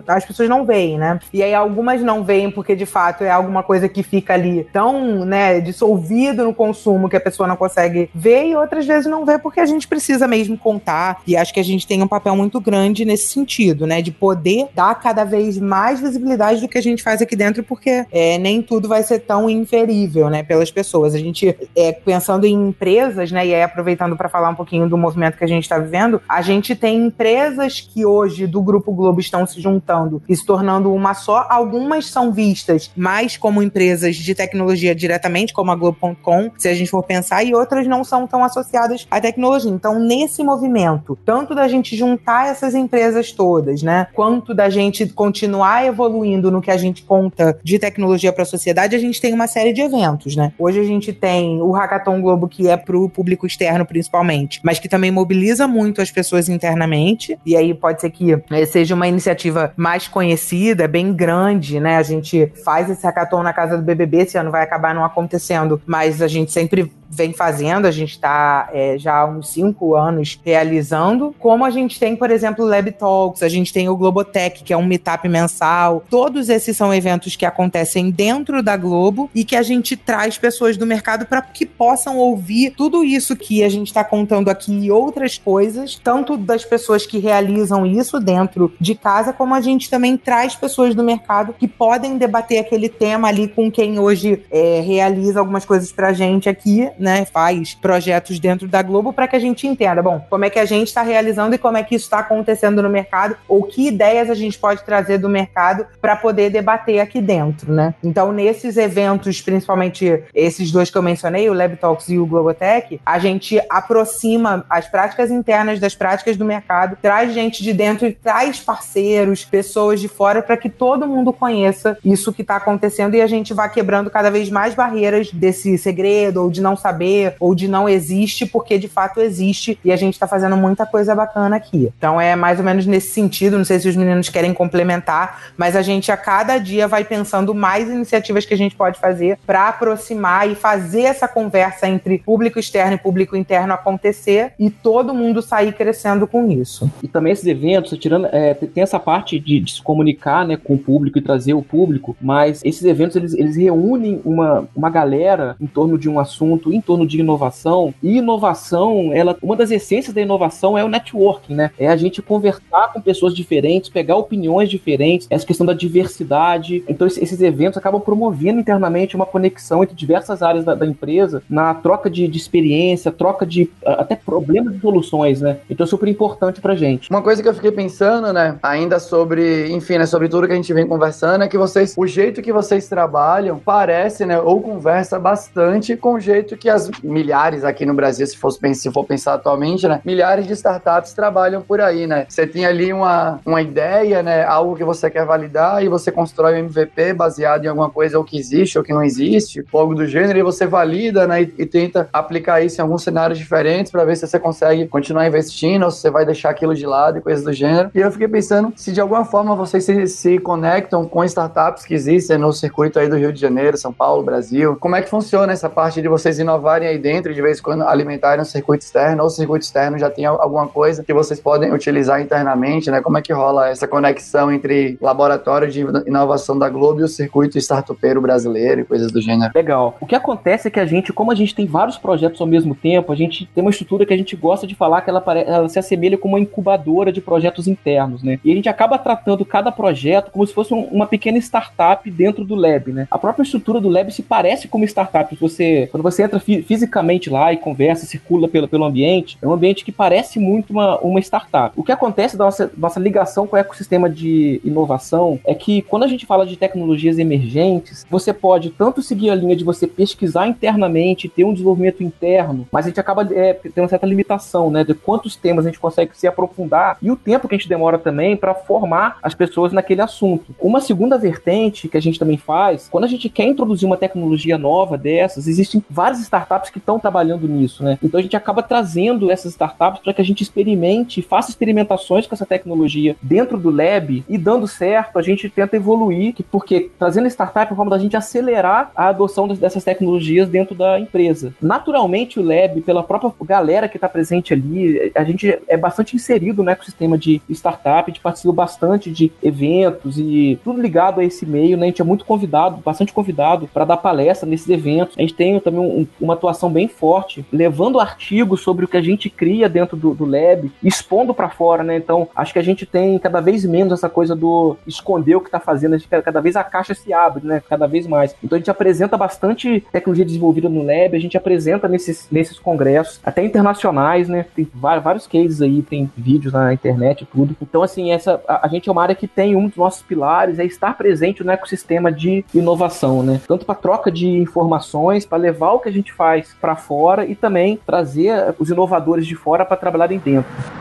[0.07, 1.19] As pessoas não veem, né?
[1.33, 5.25] E aí algumas não veem porque de fato é alguma coisa que fica ali tão,
[5.25, 9.37] né, dissolvido no consumo que a pessoa não consegue ver, e outras vezes não vê
[9.37, 11.21] porque a gente precisa mesmo contar.
[11.25, 14.01] E acho que a gente tem um papel muito grande nesse sentido, né?
[14.01, 18.05] De poder dar cada vez mais visibilidade do que a gente faz aqui dentro, porque
[18.11, 21.13] é, nem tudo vai ser tão inferível, né, pelas pessoas.
[21.15, 24.97] A gente, é, pensando em empresas, né, e é aproveitando para falar um pouquinho do
[24.97, 29.19] movimento que a gente está vivendo, a gente tem empresas que hoje do Grupo Globo
[29.19, 31.47] estão se juntando e se tornando uma só.
[31.49, 36.89] Algumas são vistas mais como empresas de tecnologia diretamente, como a Globo.com, se a gente
[36.89, 39.71] for pensar, e outras não são tão associadas à tecnologia.
[39.71, 45.85] Então, nesse movimento, tanto da gente juntar essas empresas todas, né, quanto da gente continuar
[45.85, 49.47] evoluindo no que a gente conta de tecnologia para a sociedade, a gente tem uma
[49.47, 50.51] série de eventos, né?
[50.57, 54.79] Hoje a gente tem o Hackathon Globo, que é para o público externo principalmente, mas
[54.79, 57.37] que também mobiliza muito as pessoas internamente.
[57.45, 61.97] E aí pode ser que né, seja uma iniciativa mais conhecida, bem grande, né?
[61.97, 65.81] A gente faz esse hackathon na casa do BBB, esse ano vai acabar não acontecendo,
[65.85, 70.39] mas a gente sempre vem fazendo, a gente está é, já há uns cinco anos
[70.45, 74.63] realizando, como a gente tem, por exemplo, o Lab Talks, a gente tem o Globotech,
[74.63, 76.03] que é um meetup mensal.
[76.09, 80.77] Todos esses são eventos que acontecem dentro da Globo e que a gente traz pessoas
[80.77, 84.91] do mercado para que possam ouvir tudo isso que a gente está contando aqui e
[84.91, 90.15] outras coisas, tanto das pessoas que realizam isso dentro de casa, como a gente também
[90.15, 95.39] traz pessoas do mercado que podem debater aquele tema ali com quem hoje é, realiza
[95.39, 99.39] algumas coisas para a gente aqui né, faz projetos dentro da Globo para que a
[99.39, 102.05] gente entenda, bom, como é que a gente está realizando e como é que isso
[102.05, 106.49] está acontecendo no mercado, ou que ideias a gente pode trazer do mercado para poder
[106.49, 107.93] debater aqui dentro, né?
[108.03, 112.99] Então, nesses eventos, principalmente esses dois que eu mencionei, o Lab Talks e o Globotech,
[113.05, 118.13] a gente aproxima as práticas internas das práticas do mercado, traz gente de dentro e
[118.13, 123.21] traz parceiros, pessoas de fora para que todo mundo conheça isso que está acontecendo e
[123.21, 127.35] a gente vá quebrando cada vez mais barreiras desse segredo ou de não saber saber
[127.39, 131.13] ou de não existe, porque de fato existe e a gente está fazendo muita coisa
[131.13, 131.91] bacana aqui.
[131.97, 135.75] Então é mais ou menos nesse sentido, não sei se os meninos querem complementar, mas
[135.75, 139.69] a gente a cada dia vai pensando mais iniciativas que a gente pode fazer para
[139.69, 145.41] aproximar e fazer essa conversa entre público externo e público interno acontecer e todo mundo
[145.41, 146.91] sair crescendo com isso.
[147.03, 150.73] E também esses eventos, tirando, é, tem essa parte de, de, se comunicar né, com
[150.73, 155.55] o público e trazer o público, mas esses eventos eles, eles reúnem uma, uma galera
[155.61, 157.93] em torno de um assunto, em torno de inovação.
[158.01, 161.71] E inovação, ela, uma das essências da inovação é o networking, né?
[161.77, 166.83] É a gente conversar com pessoas diferentes, pegar opiniões diferentes, essa questão da diversidade.
[166.87, 171.73] Então, esses eventos acabam promovendo internamente uma conexão entre diversas áreas da, da empresa na
[171.73, 175.57] troca de, de, experiência, troca de até problemas e soluções, né?
[175.69, 177.09] Então, é super importante pra gente.
[177.09, 180.55] Uma coisa que eu fiquei pensando, né, ainda sobre, enfim, né, sobre tudo que a
[180.55, 185.19] gente vem conversando, é que vocês, o jeito que vocês trabalham parece, né, ou conversa
[185.19, 189.33] bastante com o jeito que as milhares aqui no Brasil, se, fosse, se for pensar
[189.33, 190.01] atualmente, né?
[190.05, 192.25] Milhares de startups trabalham por aí, né?
[192.27, 194.43] Você tem ali uma, uma ideia, né?
[194.43, 198.23] Algo que você quer validar e você constrói um MVP baseado em alguma coisa ou
[198.23, 201.43] que existe ou que não existe, algo do gênero, e você valida, né?
[201.43, 205.27] E, e tenta aplicar isso em alguns cenários diferentes para ver se você consegue continuar
[205.27, 207.89] investindo ou se você vai deixar aquilo de lado e coisas do gênero.
[207.93, 211.93] E eu fiquei pensando se de alguma forma vocês se, se conectam com startups que
[211.93, 214.75] existem no circuito aí do Rio de Janeiro, São Paulo, Brasil.
[214.75, 217.61] Como é que funciona essa parte de vocês inovarem inovarem aí dentro, de vez em
[217.61, 221.39] quando alimentarem um circuito externo, ou o circuito externo já tem alguma coisa que vocês
[221.39, 223.01] podem utilizar internamente, né?
[223.01, 227.57] Como é que rola essa conexão entre laboratório de inovação da Globo e o circuito
[227.57, 229.51] startupeiro brasileiro e coisas do gênero?
[229.55, 229.97] Legal.
[229.99, 232.75] O que acontece é que a gente, como a gente tem vários projetos ao mesmo
[232.75, 235.69] tempo, a gente tem uma estrutura que a gente gosta de falar que ela, ela
[235.69, 238.39] se assemelha como uma incubadora de projetos internos, né?
[238.43, 242.43] E a gente acaba tratando cada projeto como se fosse um, uma pequena startup dentro
[242.43, 243.07] do lab, né?
[243.09, 245.35] A própria estrutura do lab se parece com uma startup.
[245.39, 249.53] Você, quando você entra fi fisicamente lá e conversa, circula pelo, pelo ambiente, é um
[249.53, 251.73] ambiente que parece muito uma, uma startup.
[251.75, 256.03] O que acontece da nossa, nossa ligação com o ecossistema de inovação é que quando
[256.03, 260.47] a gente fala de tecnologias emergentes, você pode tanto seguir a linha de você pesquisar
[260.47, 264.83] internamente, ter um desenvolvimento interno, mas a gente acaba é, tendo uma certa limitação, né?
[264.83, 267.99] De quantos temas a gente consegue se aprofundar e o tempo que a gente demora
[267.99, 270.55] também para formar as pessoas naquele assunto.
[270.59, 274.57] Uma segunda vertente que a gente também faz, quando a gente quer introduzir uma tecnologia
[274.57, 277.97] nova dessas, existem várias startups que estão trabalhando nisso, né?
[278.01, 282.35] Então a gente acaba trazendo essas startups para que a gente experimente, faça experimentações com
[282.35, 287.71] essa tecnologia dentro do lab e dando certo, a gente tenta evoluir, porque trazendo startup
[287.71, 291.53] é forma da gente acelerar a adoção dessas tecnologias dentro da empresa.
[291.61, 296.63] Naturalmente o lab, pela própria galera que está presente ali, a gente é bastante inserido
[296.63, 301.45] no ecossistema de startup, a gente participa bastante de eventos e tudo ligado a esse
[301.45, 301.85] meio, né?
[301.85, 305.15] A gente é muito convidado, bastante convidado para dar palestra nesses eventos.
[305.17, 309.01] A gente tem também um, uma atuação bem forte, levando artigos sobre o que a
[309.01, 311.97] gente cria dentro do, do lab, expondo para fora, né?
[311.97, 315.47] Então, acho que a gente tem cada vez menos essa coisa do esconder o que
[315.47, 317.61] está fazendo, a gente, cada vez a caixa se abre, né?
[317.69, 318.35] Cada vez mais.
[318.43, 323.19] Então, a gente apresenta bastante tecnologia desenvolvida no lab, a gente apresenta nesses, nesses congressos,
[323.23, 324.45] até internacionais, né?
[324.55, 327.55] Tem vários cases aí, tem vídeos na internet e tudo.
[327.61, 330.59] Então, assim, essa a, a gente é uma área que tem um dos nossos pilares,
[330.59, 333.39] é estar presente no ecossistema de inovação, né?
[333.47, 337.35] Tanto para troca de informações, para levar o que a gente faz para fora e
[337.35, 340.78] também trazer os inovadores de fora para trabalharem dentro.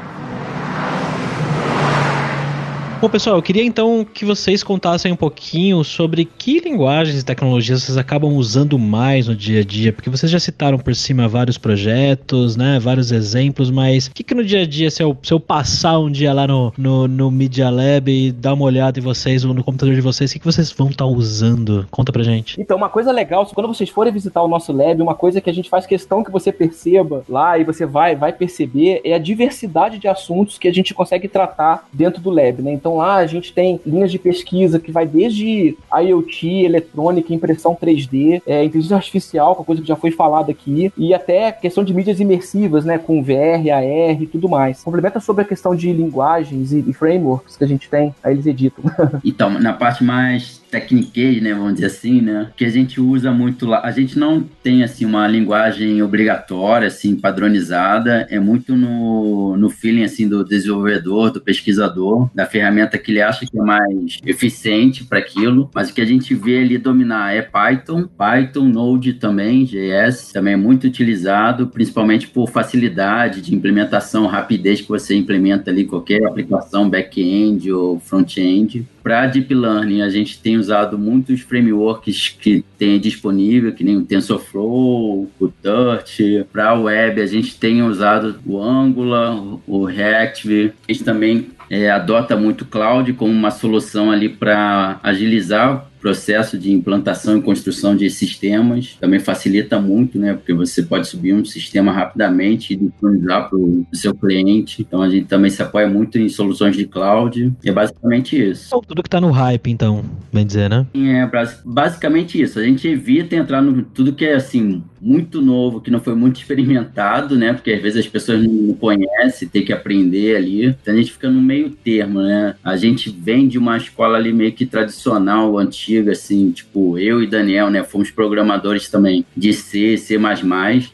[3.00, 7.84] Bom, pessoal, eu queria então que vocês contassem um pouquinho sobre que linguagens e tecnologias
[7.84, 11.56] vocês acabam usando mais no dia a dia, porque vocês já citaram por cima vários
[11.56, 15.32] projetos, né, vários exemplos, mas o que, que no dia a dia, se eu, se
[15.32, 19.02] eu passar um dia lá no, no, no Media Lab e dar uma olhada em
[19.02, 21.87] vocês, ou no computador de vocês, o que, que vocês vão estar tá usando?
[21.92, 22.61] Conta pra gente.
[22.61, 25.54] Então, uma coisa legal, quando vocês forem visitar o nosso lab, uma coisa que a
[25.54, 30.00] gente faz questão que você perceba lá e você vai, vai perceber é a diversidade
[30.00, 32.72] de assuntos que a gente consegue tratar dentro do lab, né?
[32.72, 37.77] Então, então lá a gente tem linhas de pesquisa que vai desde IoT, eletrônica, impressão
[37.77, 41.85] 3D, é, inteligência artificial, que é coisa que já foi falada aqui, e até questão
[41.85, 44.83] de mídias imersivas, né, com VR, AR e tudo mais.
[44.83, 48.46] Complementa sobre a questão de linguagens e, e frameworks que a gente tem, aí eles
[48.46, 48.83] editam.
[49.22, 53.66] então, na parte mais tecniquez, né, vamos dizer assim, né, que a gente usa muito
[53.66, 53.81] lá.
[53.85, 60.04] A gente não tem, assim, uma linguagem obrigatória, assim, padronizada, é muito no, no feeling,
[60.04, 65.18] assim, do desenvolvedor, do pesquisador, da ferramenta que ele acha que é mais eficiente para
[65.18, 70.33] aquilo, mas o que a gente vê ali dominar é Python, Python, Node também, JS,
[70.33, 76.24] também é muito utilizado, principalmente por facilidade de implementação, rapidez que você implementa ali qualquer
[76.24, 78.87] aplicação back-end ou front-end.
[79.02, 84.04] Para Deep Learning, a gente tem usado muitos frameworks que tem disponível, que nem o
[84.04, 86.46] TensorFlow, o Dirt.
[86.52, 90.72] Para web, a gente tem usado o Angular, o React.
[90.88, 96.72] A gente também é, adota muito cloud como uma solução ali para agilizar processo de
[96.72, 100.34] implantação e construção de sistemas também facilita muito, né?
[100.34, 104.82] Porque você pode subir um sistema rapidamente e disponibilizar para o seu cliente.
[104.82, 107.52] Então a gente também se apoia muito em soluções de cloud.
[107.62, 108.70] E é basicamente isso.
[108.87, 110.87] Tudo que está no hype, então, bem dizer, né?
[110.94, 111.28] É
[111.64, 112.58] basicamente isso.
[112.58, 116.38] A gente evita entrar no tudo que é assim muito novo, que não foi muito
[116.40, 117.52] experimentado, né?
[117.52, 120.66] Porque às vezes as pessoas não conhecem, tem que aprender ali.
[120.66, 122.54] Então a gente fica no meio termo, né?
[122.62, 127.22] A gente vem de uma escola ali meio que tradicional, antiga antiga, assim, tipo, eu
[127.22, 130.92] e Daniel, né, fomos programadores também de C, C++, mas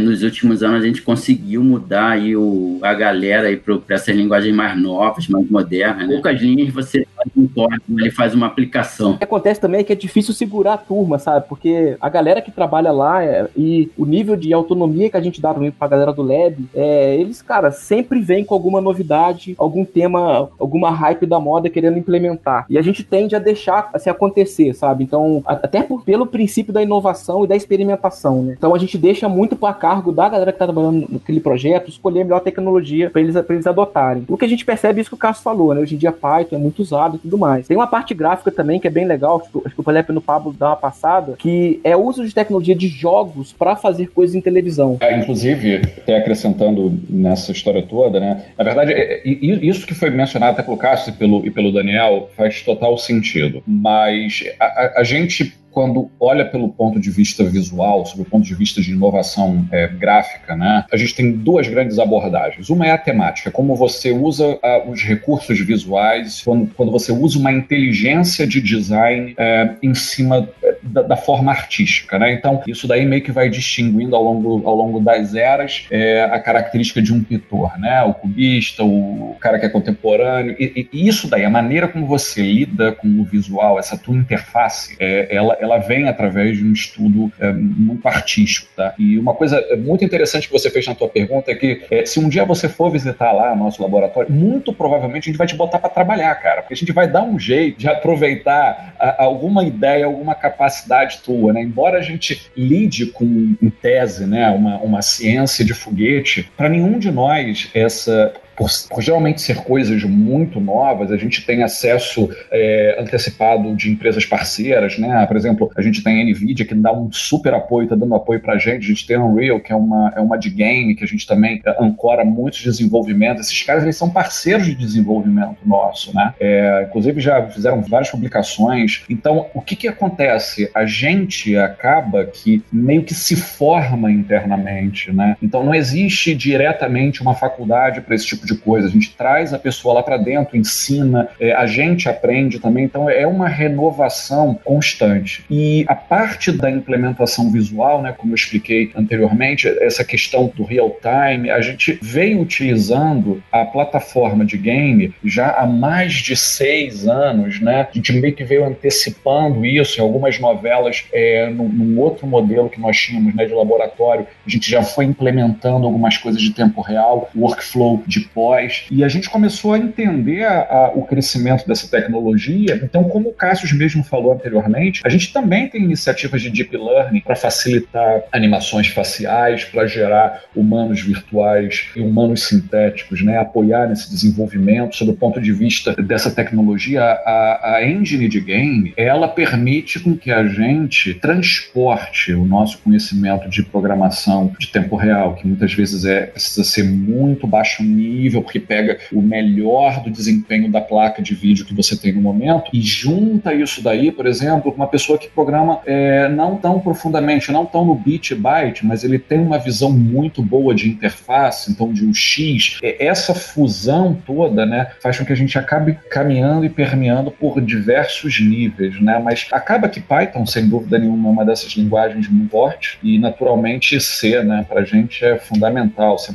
[0.00, 4.80] nos últimos anos a gente conseguiu mudar aí o, a galera para essas linguagens mais
[4.80, 6.08] novas, mais modernas.
[6.08, 6.14] Né?
[6.14, 9.12] Poucas linhas você um código, ele faz uma aplicação.
[9.12, 11.46] O que acontece também é que é difícil segurar a turma, sabe?
[11.48, 15.40] Porque a galera que trabalha lá é, e o nível de autonomia que a gente
[15.40, 19.84] dá para a galera do Lab, é, eles, cara, sempre vêm com alguma novidade, algum
[19.84, 22.66] tema, alguma hype da moda querendo implementar.
[22.68, 25.04] E a gente tende a deixar assim acontecer, sabe?
[25.04, 28.54] Então, até por, pelo princípio da inovação e da experimentação, né?
[28.56, 32.20] Então a gente deixa muito a cargo da galera que está trabalhando naquele projeto escolher
[32.20, 34.24] a melhor tecnologia para eles, eles adotarem.
[34.28, 35.80] O que a gente percebe é isso que o Cássio falou, né?
[35.80, 37.66] Hoje em dia Python é muito usado, e tudo mais.
[37.66, 40.54] Tem uma parte gráfica também que é bem legal, acho que o Pelé no Pablo
[40.56, 44.40] dá uma passada, que é o uso de tecnologia de jogos para fazer coisas em
[44.40, 44.96] televisão.
[45.00, 48.44] É, inclusive, até acrescentando nessa história toda, né?
[48.56, 51.72] Na verdade, é, é, isso que foi mencionado até pelo Cássio e pelo, e pelo
[51.72, 53.62] Daniel faz total sentido.
[53.66, 58.46] Mas a, a, a gente quando olha pelo ponto de vista visual, sobre o ponto
[58.46, 62.70] de vista de inovação é, gráfica, né, a gente tem duas grandes abordagens.
[62.70, 67.38] Uma é a temática, como você usa uh, os recursos visuais, quando, quando você usa
[67.38, 72.18] uma inteligência de design é, em cima é, da, da, forma artística.
[72.18, 72.32] Né?
[72.32, 76.40] Então, isso daí meio que vai distinguindo ao longo, ao longo das eras é, a
[76.40, 78.02] característica de um pintor, né?
[78.02, 80.56] o cubista, o cara que é contemporâneo.
[80.58, 84.96] E, e, isso daí, a maneira como você lida com o visual, essa tua interface,
[84.98, 88.94] é, ela, ela vem através de um estudo é, muito artístico, tá?
[88.98, 92.18] E uma coisa muito interessante que você fez na tua pergunta é que é, se
[92.18, 95.78] um dia você for visitar lá nosso laboratório, muito provavelmente a gente vai te botar
[95.78, 100.06] para trabalhar, cara, porque a gente vai dar um jeito de aproveitar a, alguma ideia,
[100.06, 101.62] alguma capacidade tua, né?
[101.62, 106.98] Embora a gente lide com, em tese, né, uma, uma ciência de foguete, para nenhum
[106.98, 112.96] de nós essa por, por, geralmente ser coisas muito novas, a gente tem acesso é,
[112.98, 115.26] antecipado de empresas parceiras, né?
[115.26, 118.40] Por exemplo, a gente tem a NVIDIA que dá um super apoio, está dando apoio
[118.40, 118.84] para a gente.
[118.84, 121.26] A gente tem a Unreal, que é uma, é uma de game, que a gente
[121.26, 123.46] também é, ancora muitos desenvolvimentos.
[123.46, 126.34] Esses caras, eles são parceiros de desenvolvimento nosso, né?
[126.40, 129.04] É, inclusive, já fizeram várias publicações.
[129.08, 130.70] Então, o que que acontece?
[130.74, 135.36] A gente acaba que meio que se forma internamente, né?
[135.42, 138.88] Então, não existe diretamente uma faculdade para esse tipo de coisa.
[138.88, 142.84] A gente traz a pessoa lá para dentro, ensina, é, a gente aprende também.
[142.84, 145.44] Então é uma renovação constante.
[145.50, 150.96] E a parte da implementação visual, né, como eu expliquei anteriormente, essa questão do real
[151.00, 157.60] time, a gente veio utilizando a plataforma de game já há mais de seis anos,
[157.60, 157.88] né?
[157.90, 162.68] A gente meio que veio antecipando isso em algumas novelas, é, num, num outro modelo
[162.68, 164.26] que nós tínhamos, né, de laboratório.
[164.46, 169.08] A gente já foi implementando algumas coisas de tempo real, workflow de pós, e a
[169.08, 172.78] gente começou a entender a, a, o crescimento dessa tecnologia.
[172.84, 177.20] Então, como o Cássio mesmo falou anteriormente, a gente também tem iniciativas de deep learning
[177.20, 183.38] para facilitar animações faciais, para gerar humanos virtuais e humanos sintéticos, né?
[183.38, 187.02] apoiar nesse desenvolvimento sob o ponto de vista dessa tecnologia.
[187.02, 193.48] A, a engine de game, ela permite com que a gente transporte o nosso conhecimento
[193.48, 198.60] de programação de tempo real, que muitas vezes é precisa ser muito baixo nível porque
[198.60, 202.80] pega o melhor do desempenho da placa de vídeo que você tem no momento e
[202.80, 207.64] junta isso daí, por exemplo, com uma pessoa que programa é, não tão profundamente, não
[207.64, 212.04] tão no bit byte, mas ele tem uma visão muito boa de interface, então de
[212.04, 212.78] um X.
[212.82, 217.60] É, essa fusão toda, né, faz com que a gente acabe caminhando e permeando por
[217.60, 219.20] diversos níveis, né?
[219.22, 224.00] Mas acaba que Python, sem dúvida nenhuma, é uma dessas linguagens muito fortes e naturalmente
[224.00, 226.32] C, né, para a gente é fundamental, C++,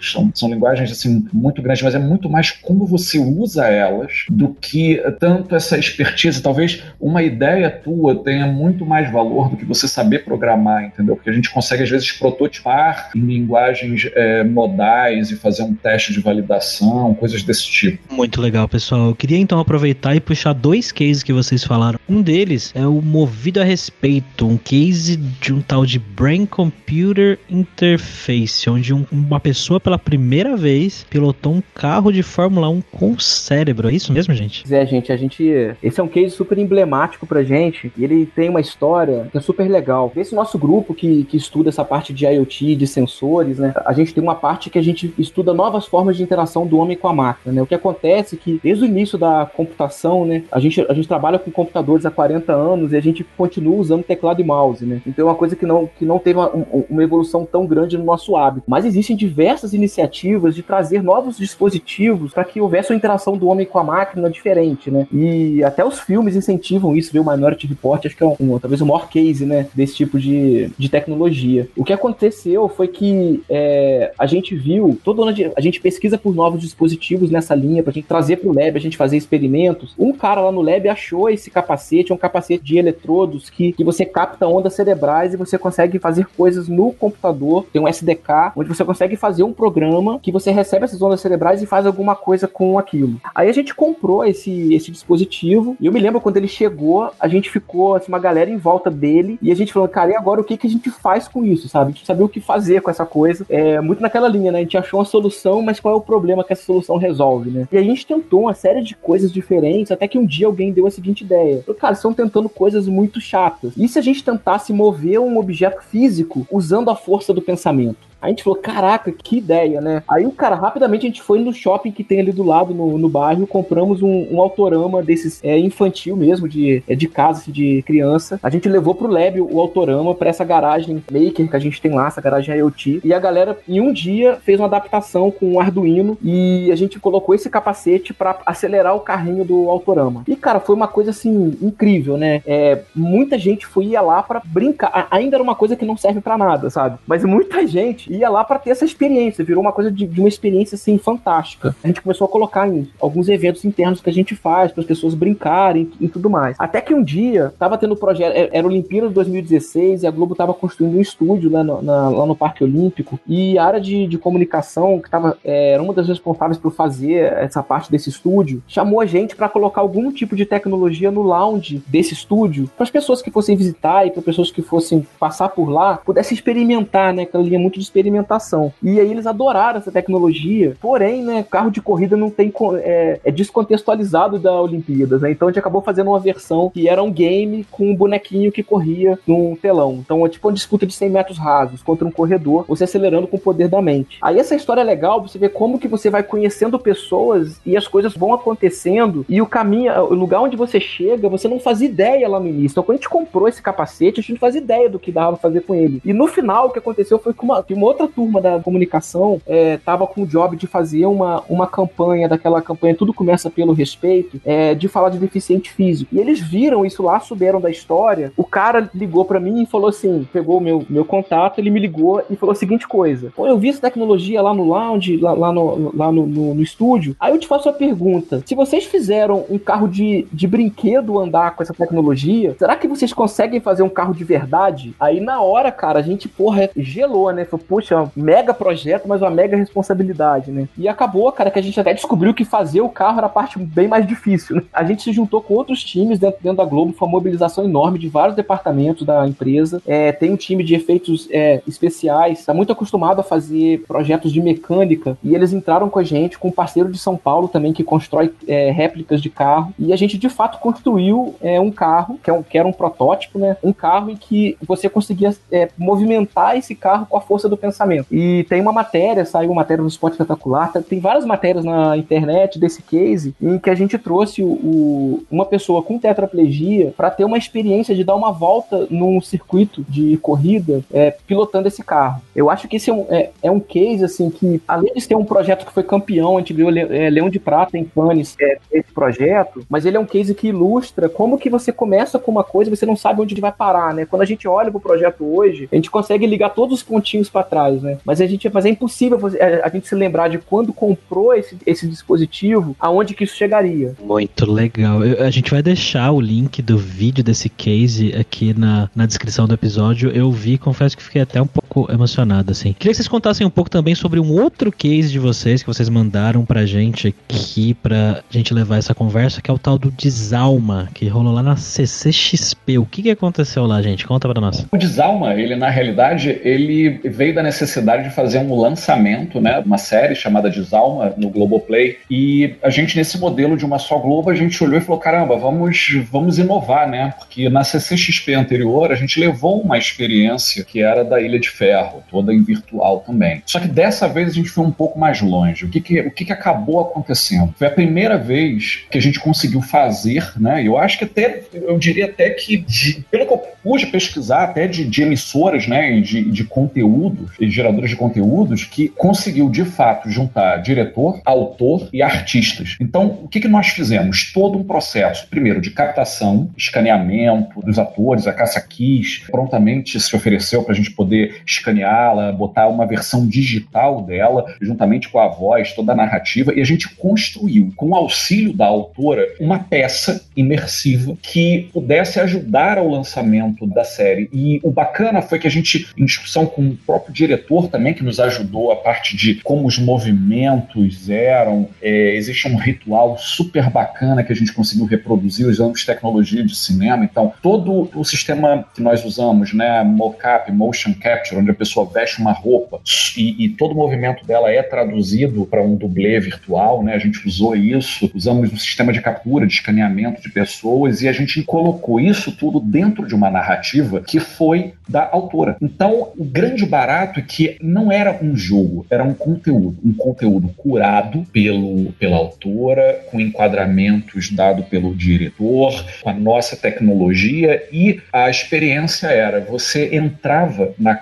[0.00, 4.24] são, são linguagens assim assim, muito grande, mas é muito mais como você usa elas
[4.28, 6.42] do que tanto essa expertise.
[6.42, 11.16] Talvez uma ideia tua tenha muito mais valor do que você saber programar, entendeu?
[11.16, 16.12] Porque a gente consegue, às vezes, prototipar em linguagens é, modais e fazer um teste
[16.12, 18.14] de validação, coisas desse tipo.
[18.14, 19.08] Muito legal, pessoal.
[19.08, 21.98] Eu queria então aproveitar e puxar dois cases que vocês falaram.
[22.08, 27.38] Um deles é o Movido a Respeito, um case de um tal de Brain Computer
[27.48, 33.18] Interface, onde um, uma pessoa pela primeira vez pilotou um carro de Fórmula 1 com
[33.18, 33.88] cérebro.
[33.88, 34.62] É isso mesmo, gente?
[34.72, 35.44] É, gente, a gente.
[35.82, 37.92] Esse é um case super emblemático pra gente.
[37.96, 40.12] E ele tem uma história que é super legal.
[40.16, 43.74] Esse nosso grupo que, que estuda essa parte de IoT, de sensores, né?
[43.84, 46.96] A gente tem uma parte que a gente estuda novas formas de interação do homem
[46.96, 47.62] com a máquina, né?
[47.62, 50.44] O que acontece é que desde o início da computação, né?
[50.50, 54.02] A gente, a gente trabalha com computadores há 40 anos e a gente continua usando
[54.02, 55.00] teclado e mouse, né?
[55.06, 56.50] Então é uma coisa que não, que não teve uma,
[56.88, 58.64] uma evolução tão grande no nosso hábito.
[58.66, 63.48] Mas existem diversas iniciativas de trazer trazer novos dispositivos para que houvesse uma interação do
[63.48, 65.06] homem com a máquina diferente, né?
[65.10, 67.22] E até os filmes incentivam isso, viu?
[67.22, 69.68] O Minority Report acho que é um, talvez o maior case, né?
[69.74, 71.66] Desse tipo de, de tecnologia.
[71.74, 76.34] O que aconteceu foi que é, a gente viu, todo ano a gente pesquisa por
[76.34, 79.94] novos dispositivos nessa linha pra gente trazer pro lab, a gente fazer experimentos.
[79.98, 83.82] Um cara lá no lab achou esse capacete, é um capacete de eletrodos que, que
[83.82, 87.64] você capta ondas cerebrais e você consegue fazer coisas no computador.
[87.72, 91.20] Tem um SDK onde você consegue fazer um programa que você recebe recebe essas ondas
[91.20, 93.20] cerebrais e faz alguma coisa com aquilo.
[93.32, 97.28] Aí a gente comprou esse, esse dispositivo e eu me lembro quando ele chegou, a
[97.28, 100.40] gente ficou assim, uma galera em volta dele e a gente falou, cara, e agora
[100.40, 101.90] o que, que a gente faz com isso, sabe?
[101.90, 103.46] A gente sabia o que fazer com essa coisa.
[103.48, 104.58] É muito naquela linha, né?
[104.58, 107.68] A gente achou uma solução, mas qual é o problema que essa solução resolve, né?
[107.70, 110.86] E a gente tentou uma série de coisas diferentes, até que um dia alguém deu
[110.86, 111.62] a seguinte ideia.
[111.62, 113.72] Falou, cara, estão tentando coisas muito chatas.
[113.76, 118.15] E se a gente tentasse mover um objeto físico usando a força do pensamento?
[118.20, 120.02] A gente falou, caraca, que ideia, né?
[120.08, 122.98] Aí o cara, rapidamente a gente foi no shopping que tem ali do lado, no,
[122.98, 127.52] no bairro, compramos um, um autorama desses é, infantil mesmo, de, é, de casa, assim,
[127.52, 128.38] de criança.
[128.42, 131.92] A gente levou pro lab o autorama pra essa garagem maker que a gente tem
[131.92, 133.00] lá, essa garagem IoT.
[133.04, 136.98] E a galera, em um dia, fez uma adaptação com um Arduino e a gente
[136.98, 140.24] colocou esse capacete para acelerar o carrinho do autorama.
[140.26, 142.42] E, cara, foi uma coisa, assim, incrível, né?
[142.46, 145.08] É, muita gente foi ia lá para brincar.
[145.10, 146.98] Ainda era uma coisa que não serve para nada, sabe?
[147.06, 150.28] Mas muita gente ia lá para ter essa experiência, virou uma coisa de, de, uma
[150.28, 151.74] experiência assim fantástica.
[151.82, 154.86] A gente começou a colocar em alguns eventos internos que a gente faz para as
[154.86, 156.56] pessoas brincarem e tudo mais.
[156.58, 160.34] Até que um dia tava tendo projeto, é, era Olimpíada de 2016 e a Globo
[160.34, 164.06] tava construindo um estúdio lá no, na, lá no Parque Olímpico e a área de,
[164.06, 168.62] de comunicação que tava é, era uma das responsáveis por fazer essa parte desse estúdio
[168.66, 172.90] chamou a gente para colocar algum tipo de tecnologia no lounge desse estúdio para as
[172.90, 177.22] pessoas que fossem visitar e para pessoas que fossem passar por lá pudessem experimentar, né?
[177.22, 178.72] Aquela linha muito de experimentação.
[178.82, 183.30] E aí eles adoraram essa tecnologia, porém, né, carro de corrida não tem é, é
[183.30, 185.30] descontextualizado da Olimpíadas, né?
[185.30, 188.62] Então a gente acabou fazendo uma versão que era um game com um bonequinho que
[188.62, 189.94] corria num telão.
[189.94, 193.36] Então é tipo uma disputa de 100 metros rasos contra um corredor, você acelerando com
[193.36, 194.18] o poder da mente.
[194.20, 197.88] Aí essa história é legal, você vê como que você vai conhecendo pessoas e as
[197.88, 202.28] coisas vão acontecendo e o caminho, o lugar onde você chega, você não faz ideia
[202.28, 202.74] lá no início.
[202.74, 205.32] Então quando a gente comprou esse capacete, a gente não faz ideia do que dava
[205.32, 206.00] pra fazer com ele.
[206.04, 209.40] E no final o que aconteceu foi que uma, que uma outra turma da comunicação
[209.46, 213.72] é, tava com o job de fazer uma, uma campanha, daquela campanha Tudo Começa Pelo
[213.72, 216.14] Respeito, é, de falar de deficiente físico.
[216.14, 218.32] E eles viram isso lá, souberam da história.
[218.36, 222.22] O cara ligou para mim e falou assim: pegou meu, meu contato, ele me ligou
[222.30, 225.52] e falou a seguinte coisa: Pô, eu vi essa tecnologia lá no lounge, lá, lá,
[225.52, 227.16] no, lá no, no, no estúdio.
[227.20, 231.54] Aí eu te faço a pergunta: se vocês fizeram um carro de, de brinquedo andar
[231.54, 234.94] com essa tecnologia, será que vocês conseguem fazer um carro de verdade?
[234.98, 237.44] Aí na hora, cara, a gente, porra, gelou, né?
[237.44, 240.66] Falou, puxa, mega projeto, mas uma mega responsabilidade, né?
[240.78, 243.58] E acabou, cara, que a gente até descobriu que fazer o carro era a parte
[243.58, 244.62] bem mais difícil, né?
[244.72, 247.98] A gente se juntou com outros times dentro, dentro da Globo, foi uma mobilização enorme
[247.98, 249.82] de vários departamentos da empresa.
[249.86, 254.40] É, tem um time de efeitos é, especiais, tá muito acostumado a fazer projetos de
[254.40, 257.84] mecânica, e eles entraram com a gente, com um parceiro de São Paulo também, que
[257.84, 262.30] constrói é, réplicas de carro, e a gente de fato construiu é, um carro, que,
[262.30, 263.58] é um, que era um protótipo, né?
[263.62, 268.06] Um carro em que você conseguia é, movimentar esse carro com a força do pensamento.
[268.10, 271.96] E tem uma matéria, saiu uma matéria no Spot Espetacular, tá, tem várias matérias na
[271.96, 277.10] internet desse case em que a gente trouxe o, o, uma pessoa com tetraplegia para
[277.10, 282.22] ter uma experiência de dar uma volta num circuito de corrida é, pilotando esse carro.
[282.34, 285.14] Eu acho que esse é um, é, é, um case assim que, além de ter
[285.14, 288.58] um projeto que foi campeão, a gente viu é, Leão de Prata em Cannes, é,
[288.70, 292.44] esse projeto, mas ele é um case que ilustra como que você começa com uma
[292.44, 294.06] coisa e você não sabe onde ele vai parar, né?
[294.06, 297.42] Quando a gente olha pro projeto hoje, a gente consegue ligar todos os pontinhos para
[297.42, 297.98] trás, né?
[298.04, 301.56] Mas a gente, mas é impossível a, a gente se lembrar de quando comprou esse,
[301.66, 303.94] esse dispositivo, aonde que isso chegaria.
[304.02, 305.04] Muito legal.
[305.04, 309.46] Eu, a gente vai deixar o link do vídeo desse case aqui na, na descrição
[309.46, 310.10] do episódio.
[310.10, 312.72] Eu vi, confesso que fiquei até um pouco emocionado, assim.
[312.72, 315.88] Queria que vocês contassem um pouco também sobre um outro case de vocês que vocês
[315.88, 320.88] mandaram pra gente aqui, pra gente levar essa conversa, que é o tal do Desalma,
[320.94, 322.78] que rolou lá na CCXP.
[322.78, 324.06] O que, que aconteceu lá, gente?
[324.06, 324.66] Conta pra nós.
[324.72, 329.78] O Desalma, ele na realidade, ele veio da necessidade de fazer um lançamento, né, uma
[329.78, 334.34] série chamada Desalma no Globoplay, e a gente nesse modelo de uma só Globo, a
[334.34, 339.18] gente olhou e falou, caramba, vamos, vamos inovar, né, porque na CCXP anterior a gente
[339.18, 343.42] levou uma experiência que era da Ilha de Ferro, toda em virtual também.
[343.44, 345.64] Só que dessa vez a gente foi um pouco mais longe.
[345.64, 347.52] O que que, o que, que acabou acontecendo?
[347.58, 351.76] Foi a primeira vez que a gente conseguiu fazer, né, eu acho que até, eu
[351.78, 356.30] diria até que, de, pelo que eu pude pesquisar, até de, de emissoras, né, de,
[356.30, 362.76] de conteúdos, de geradores de conteúdos, que conseguiu de fato juntar diretor, autor e artistas.
[362.80, 364.32] Então, o que, que nós fizemos?
[364.32, 370.62] Todo um processo, primeiro, de captação, escaneamento dos atores, a caça quis prontamente se ofereceu
[370.62, 375.92] para a gente poder escaneá-la, botar uma versão digital dela, juntamente com a voz, toda
[375.92, 381.68] a narrativa, e a gente construiu, com o auxílio da autora, uma peça imersiva que
[381.72, 384.28] pudesse ajudar ao lançamento da série.
[384.32, 388.04] E o bacana foi que a gente, em discussão com o próprio diretor também, que
[388.04, 394.22] nos ajudou a parte de como os movimentos eram, é, existe um ritual super bacana
[394.22, 397.04] que a gente conseguiu reproduzir usando tecnologia de cinema.
[397.04, 402.20] Então, todo o sistema que nós usamos, né, mocap, motion capture, onde a pessoa veste
[402.20, 402.80] uma roupa
[403.16, 406.94] e, e todo o movimento dela é traduzido para um dublê virtual, né?
[406.94, 411.12] A gente usou isso, usamos um sistema de captura, de escaneamento de pessoas e a
[411.12, 415.56] gente colocou isso tudo dentro de uma narrativa que foi da autora.
[415.60, 420.48] Então, o grande barato é que não era um jogo, era um conteúdo, um conteúdo
[420.56, 428.30] curado pelo, pela autora, com enquadramentos dado pelo diretor, com a nossa tecnologia e a
[428.30, 430.94] experiência era você entrava na,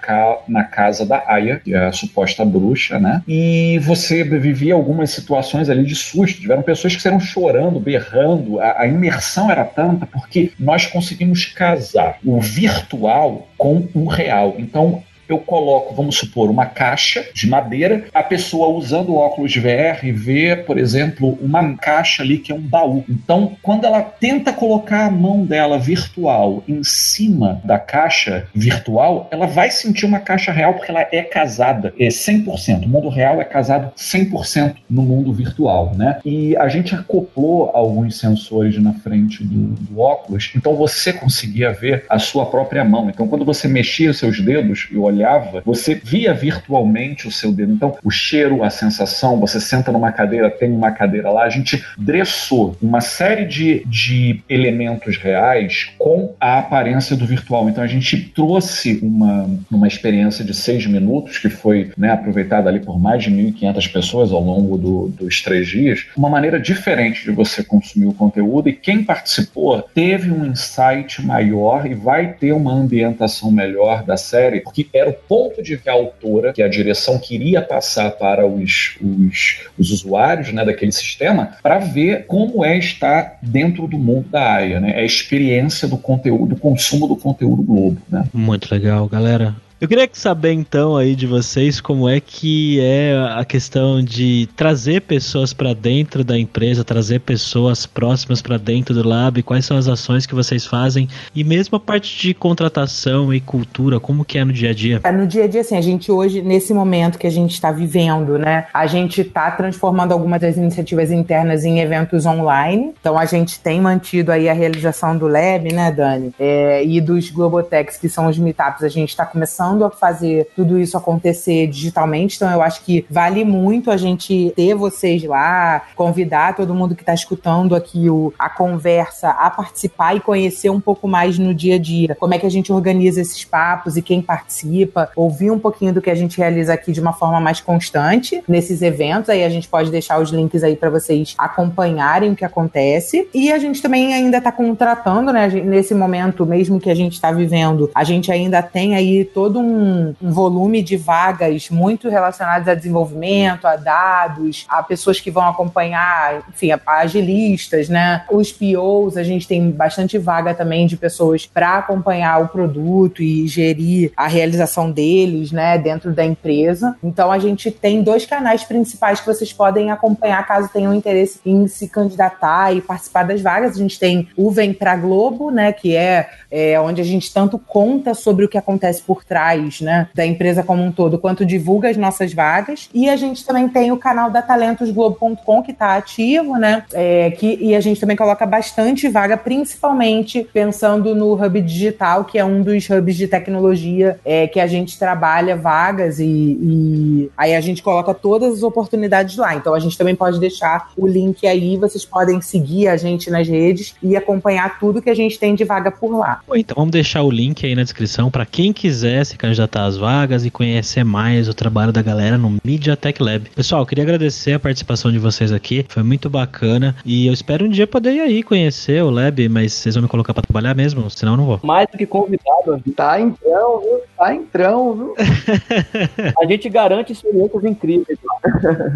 [0.48, 3.22] na casa da Aya, que é a suposta bruxa, né?
[3.26, 6.40] E você vivia algumas situações ali de susto.
[6.40, 8.60] Tiveram pessoas que saíram chorando, berrando.
[8.60, 14.54] A, a imersão era tanta porque nós conseguimos casar o virtual com o real.
[14.58, 20.12] Então, eu coloco, vamos supor, uma caixa de madeira, a pessoa usando óculos de VR
[20.12, 23.04] vê, por exemplo, uma caixa ali que é um baú.
[23.08, 29.46] Então, quando ela tenta colocar a mão dela virtual em cima da caixa virtual, ela
[29.46, 32.84] vai sentir uma caixa real porque ela é casada, é 100%.
[32.84, 36.18] O mundo real é casado 100% no mundo virtual, né?
[36.24, 42.04] E a gente acoplou alguns sensores na frente do, do óculos, então você conseguia ver
[42.08, 43.08] a sua própria mão.
[43.08, 47.52] Então, quando você mexia os seus dedos e olhava olhava, você via virtualmente o seu
[47.52, 47.72] dedo.
[47.72, 51.84] Então, o cheiro, a sensação, você senta numa cadeira, tem uma cadeira lá, a gente
[51.96, 57.68] dressou uma série de, de elementos reais com a aparência do virtual.
[57.68, 62.80] Então, a gente trouxe uma, uma experiência de seis minutos, que foi né, aproveitada ali
[62.80, 67.30] por mais de 1.500 pessoas ao longo do, dos três dias, uma maneira diferente de
[67.30, 72.72] você consumir o conteúdo e quem participou teve um insight maior e vai ter uma
[72.72, 77.60] ambientação melhor da série, porque é era o ponto de autora, que a direção queria
[77.60, 83.86] passar para os, os, os usuários né, daquele sistema, para ver como é estar dentro
[83.86, 84.92] do mundo da AIA, né?
[84.96, 88.00] É a experiência do conteúdo, do consumo do conteúdo Globo.
[88.08, 88.24] Né?
[88.32, 89.54] Muito legal, galera.
[89.84, 95.02] Eu queria saber então aí de vocês como é que é a questão de trazer
[95.02, 99.86] pessoas para dentro da empresa, trazer pessoas próximas para dentro do lab, quais são as
[99.86, 104.44] ações que vocês fazem e mesmo a parte de contratação e cultura, como que é
[104.46, 105.02] no dia a dia?
[105.04, 107.70] É, no dia a dia, assim, a gente hoje, nesse momento que a gente está
[107.70, 112.94] vivendo, né, a gente está transformando algumas das iniciativas internas em eventos online.
[112.98, 116.34] Então a gente tem mantido aí a realização do Lab, né, Dani?
[116.38, 120.78] É, e dos Globotex, que são os meetups, a gente está começando a fazer tudo
[120.78, 122.36] isso acontecer digitalmente.
[122.36, 127.02] Então, eu acho que vale muito a gente ter vocês lá, convidar todo mundo que
[127.02, 131.76] está escutando aqui o, a conversa a participar e conhecer um pouco mais no dia
[131.76, 132.14] a dia.
[132.14, 136.02] Como é que a gente organiza esses papos e quem participa, ouvir um pouquinho do
[136.02, 139.30] que a gente realiza aqui de uma forma mais constante nesses eventos.
[139.30, 143.28] Aí a gente pode deixar os links aí para vocês acompanharem o que acontece.
[143.32, 145.48] E a gente também ainda está contratando, né?
[145.48, 149.63] Nesse momento, mesmo que a gente está vivendo, a gente ainda tem aí todo um
[149.64, 155.48] um, um, volume de vagas muito relacionadas a desenvolvimento, a dados, a pessoas que vão
[155.48, 158.24] acompanhar, enfim, a, a agilistas, né?
[158.30, 163.46] Os POs, a gente tem bastante vaga também de pessoas para acompanhar o produto e
[163.46, 166.96] gerir a realização deles, né, dentro da empresa.
[167.02, 171.66] Então a gente tem dois canais principais que vocês podem acompanhar caso tenham interesse em
[171.66, 173.76] se candidatar e participar das vagas.
[173.76, 177.58] A gente tem o Vem Pra Globo, né, que é, é onde a gente tanto
[177.58, 179.43] conta sobre o que acontece por trás
[179.80, 182.88] né, da empresa como um todo, quanto divulga as nossas vagas.
[182.92, 186.84] E a gente também tem o canal da talentosglobo.com que está ativo, né?
[186.92, 192.38] É, que, e a gente também coloca bastante vaga, principalmente pensando no Hub Digital, que
[192.38, 197.54] é um dos hubs de tecnologia é, que a gente trabalha vagas e, e aí
[197.54, 199.54] a gente coloca todas as oportunidades lá.
[199.54, 203.48] Então a gente também pode deixar o link aí, vocês podem seguir a gente nas
[203.48, 206.40] redes e acompanhar tudo que a gente tem de vaga por lá.
[206.54, 210.44] Então vamos deixar o link aí na descrição para quem quiser se candidatar às vagas
[210.44, 213.48] e conhecer mais o trabalho da galera no Media Tech Lab.
[213.54, 217.66] Pessoal, eu queria agradecer a participação de vocês aqui, foi muito bacana e eu espero
[217.66, 220.74] um dia poder ir aí conhecer o Lab, mas vocês vão me colocar para trabalhar
[220.74, 221.60] mesmo, senão eu não vou.
[221.62, 222.82] Mais do que convidado.
[222.96, 224.00] Tá entrão, viu?
[224.16, 225.14] Tá entrão, viu?
[226.40, 228.18] a gente garante experiências incríveis.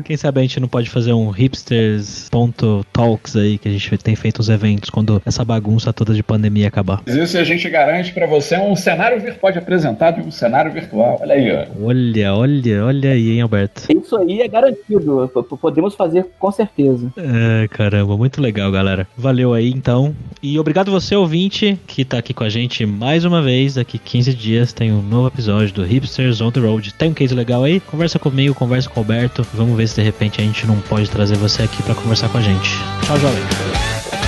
[0.05, 4.39] Quem sabe a gente não pode fazer um hipsters.talks aí, que a gente tem feito
[4.39, 7.03] os eventos quando essa bagunça toda de pandemia acabar.
[7.07, 11.19] Isso a gente garante para você um cenário virtual apresentado um cenário virtual.
[11.21, 11.87] Olha aí, ó.
[11.87, 13.83] Olha, olha, olha aí, hein, Alberto.
[13.91, 15.31] Isso aí é garantido.
[15.61, 17.11] Podemos fazer com certeza.
[17.17, 19.07] É, caramba, muito legal, galera.
[19.17, 20.15] Valeu aí, então.
[20.43, 23.75] E obrigado você, ouvinte, que tá aqui com a gente mais uma vez.
[23.75, 26.93] Daqui 15 dias tem um novo episódio do Hipsters on the Road.
[26.95, 27.81] Tem um case legal aí?
[27.81, 29.47] Conversa comigo, conversa com o Alberto.
[29.55, 32.39] Vamos ver se de repente a gente não pode trazer você aqui para conversar com
[32.39, 32.71] a gente.
[33.07, 34.28] Tchau, jovem.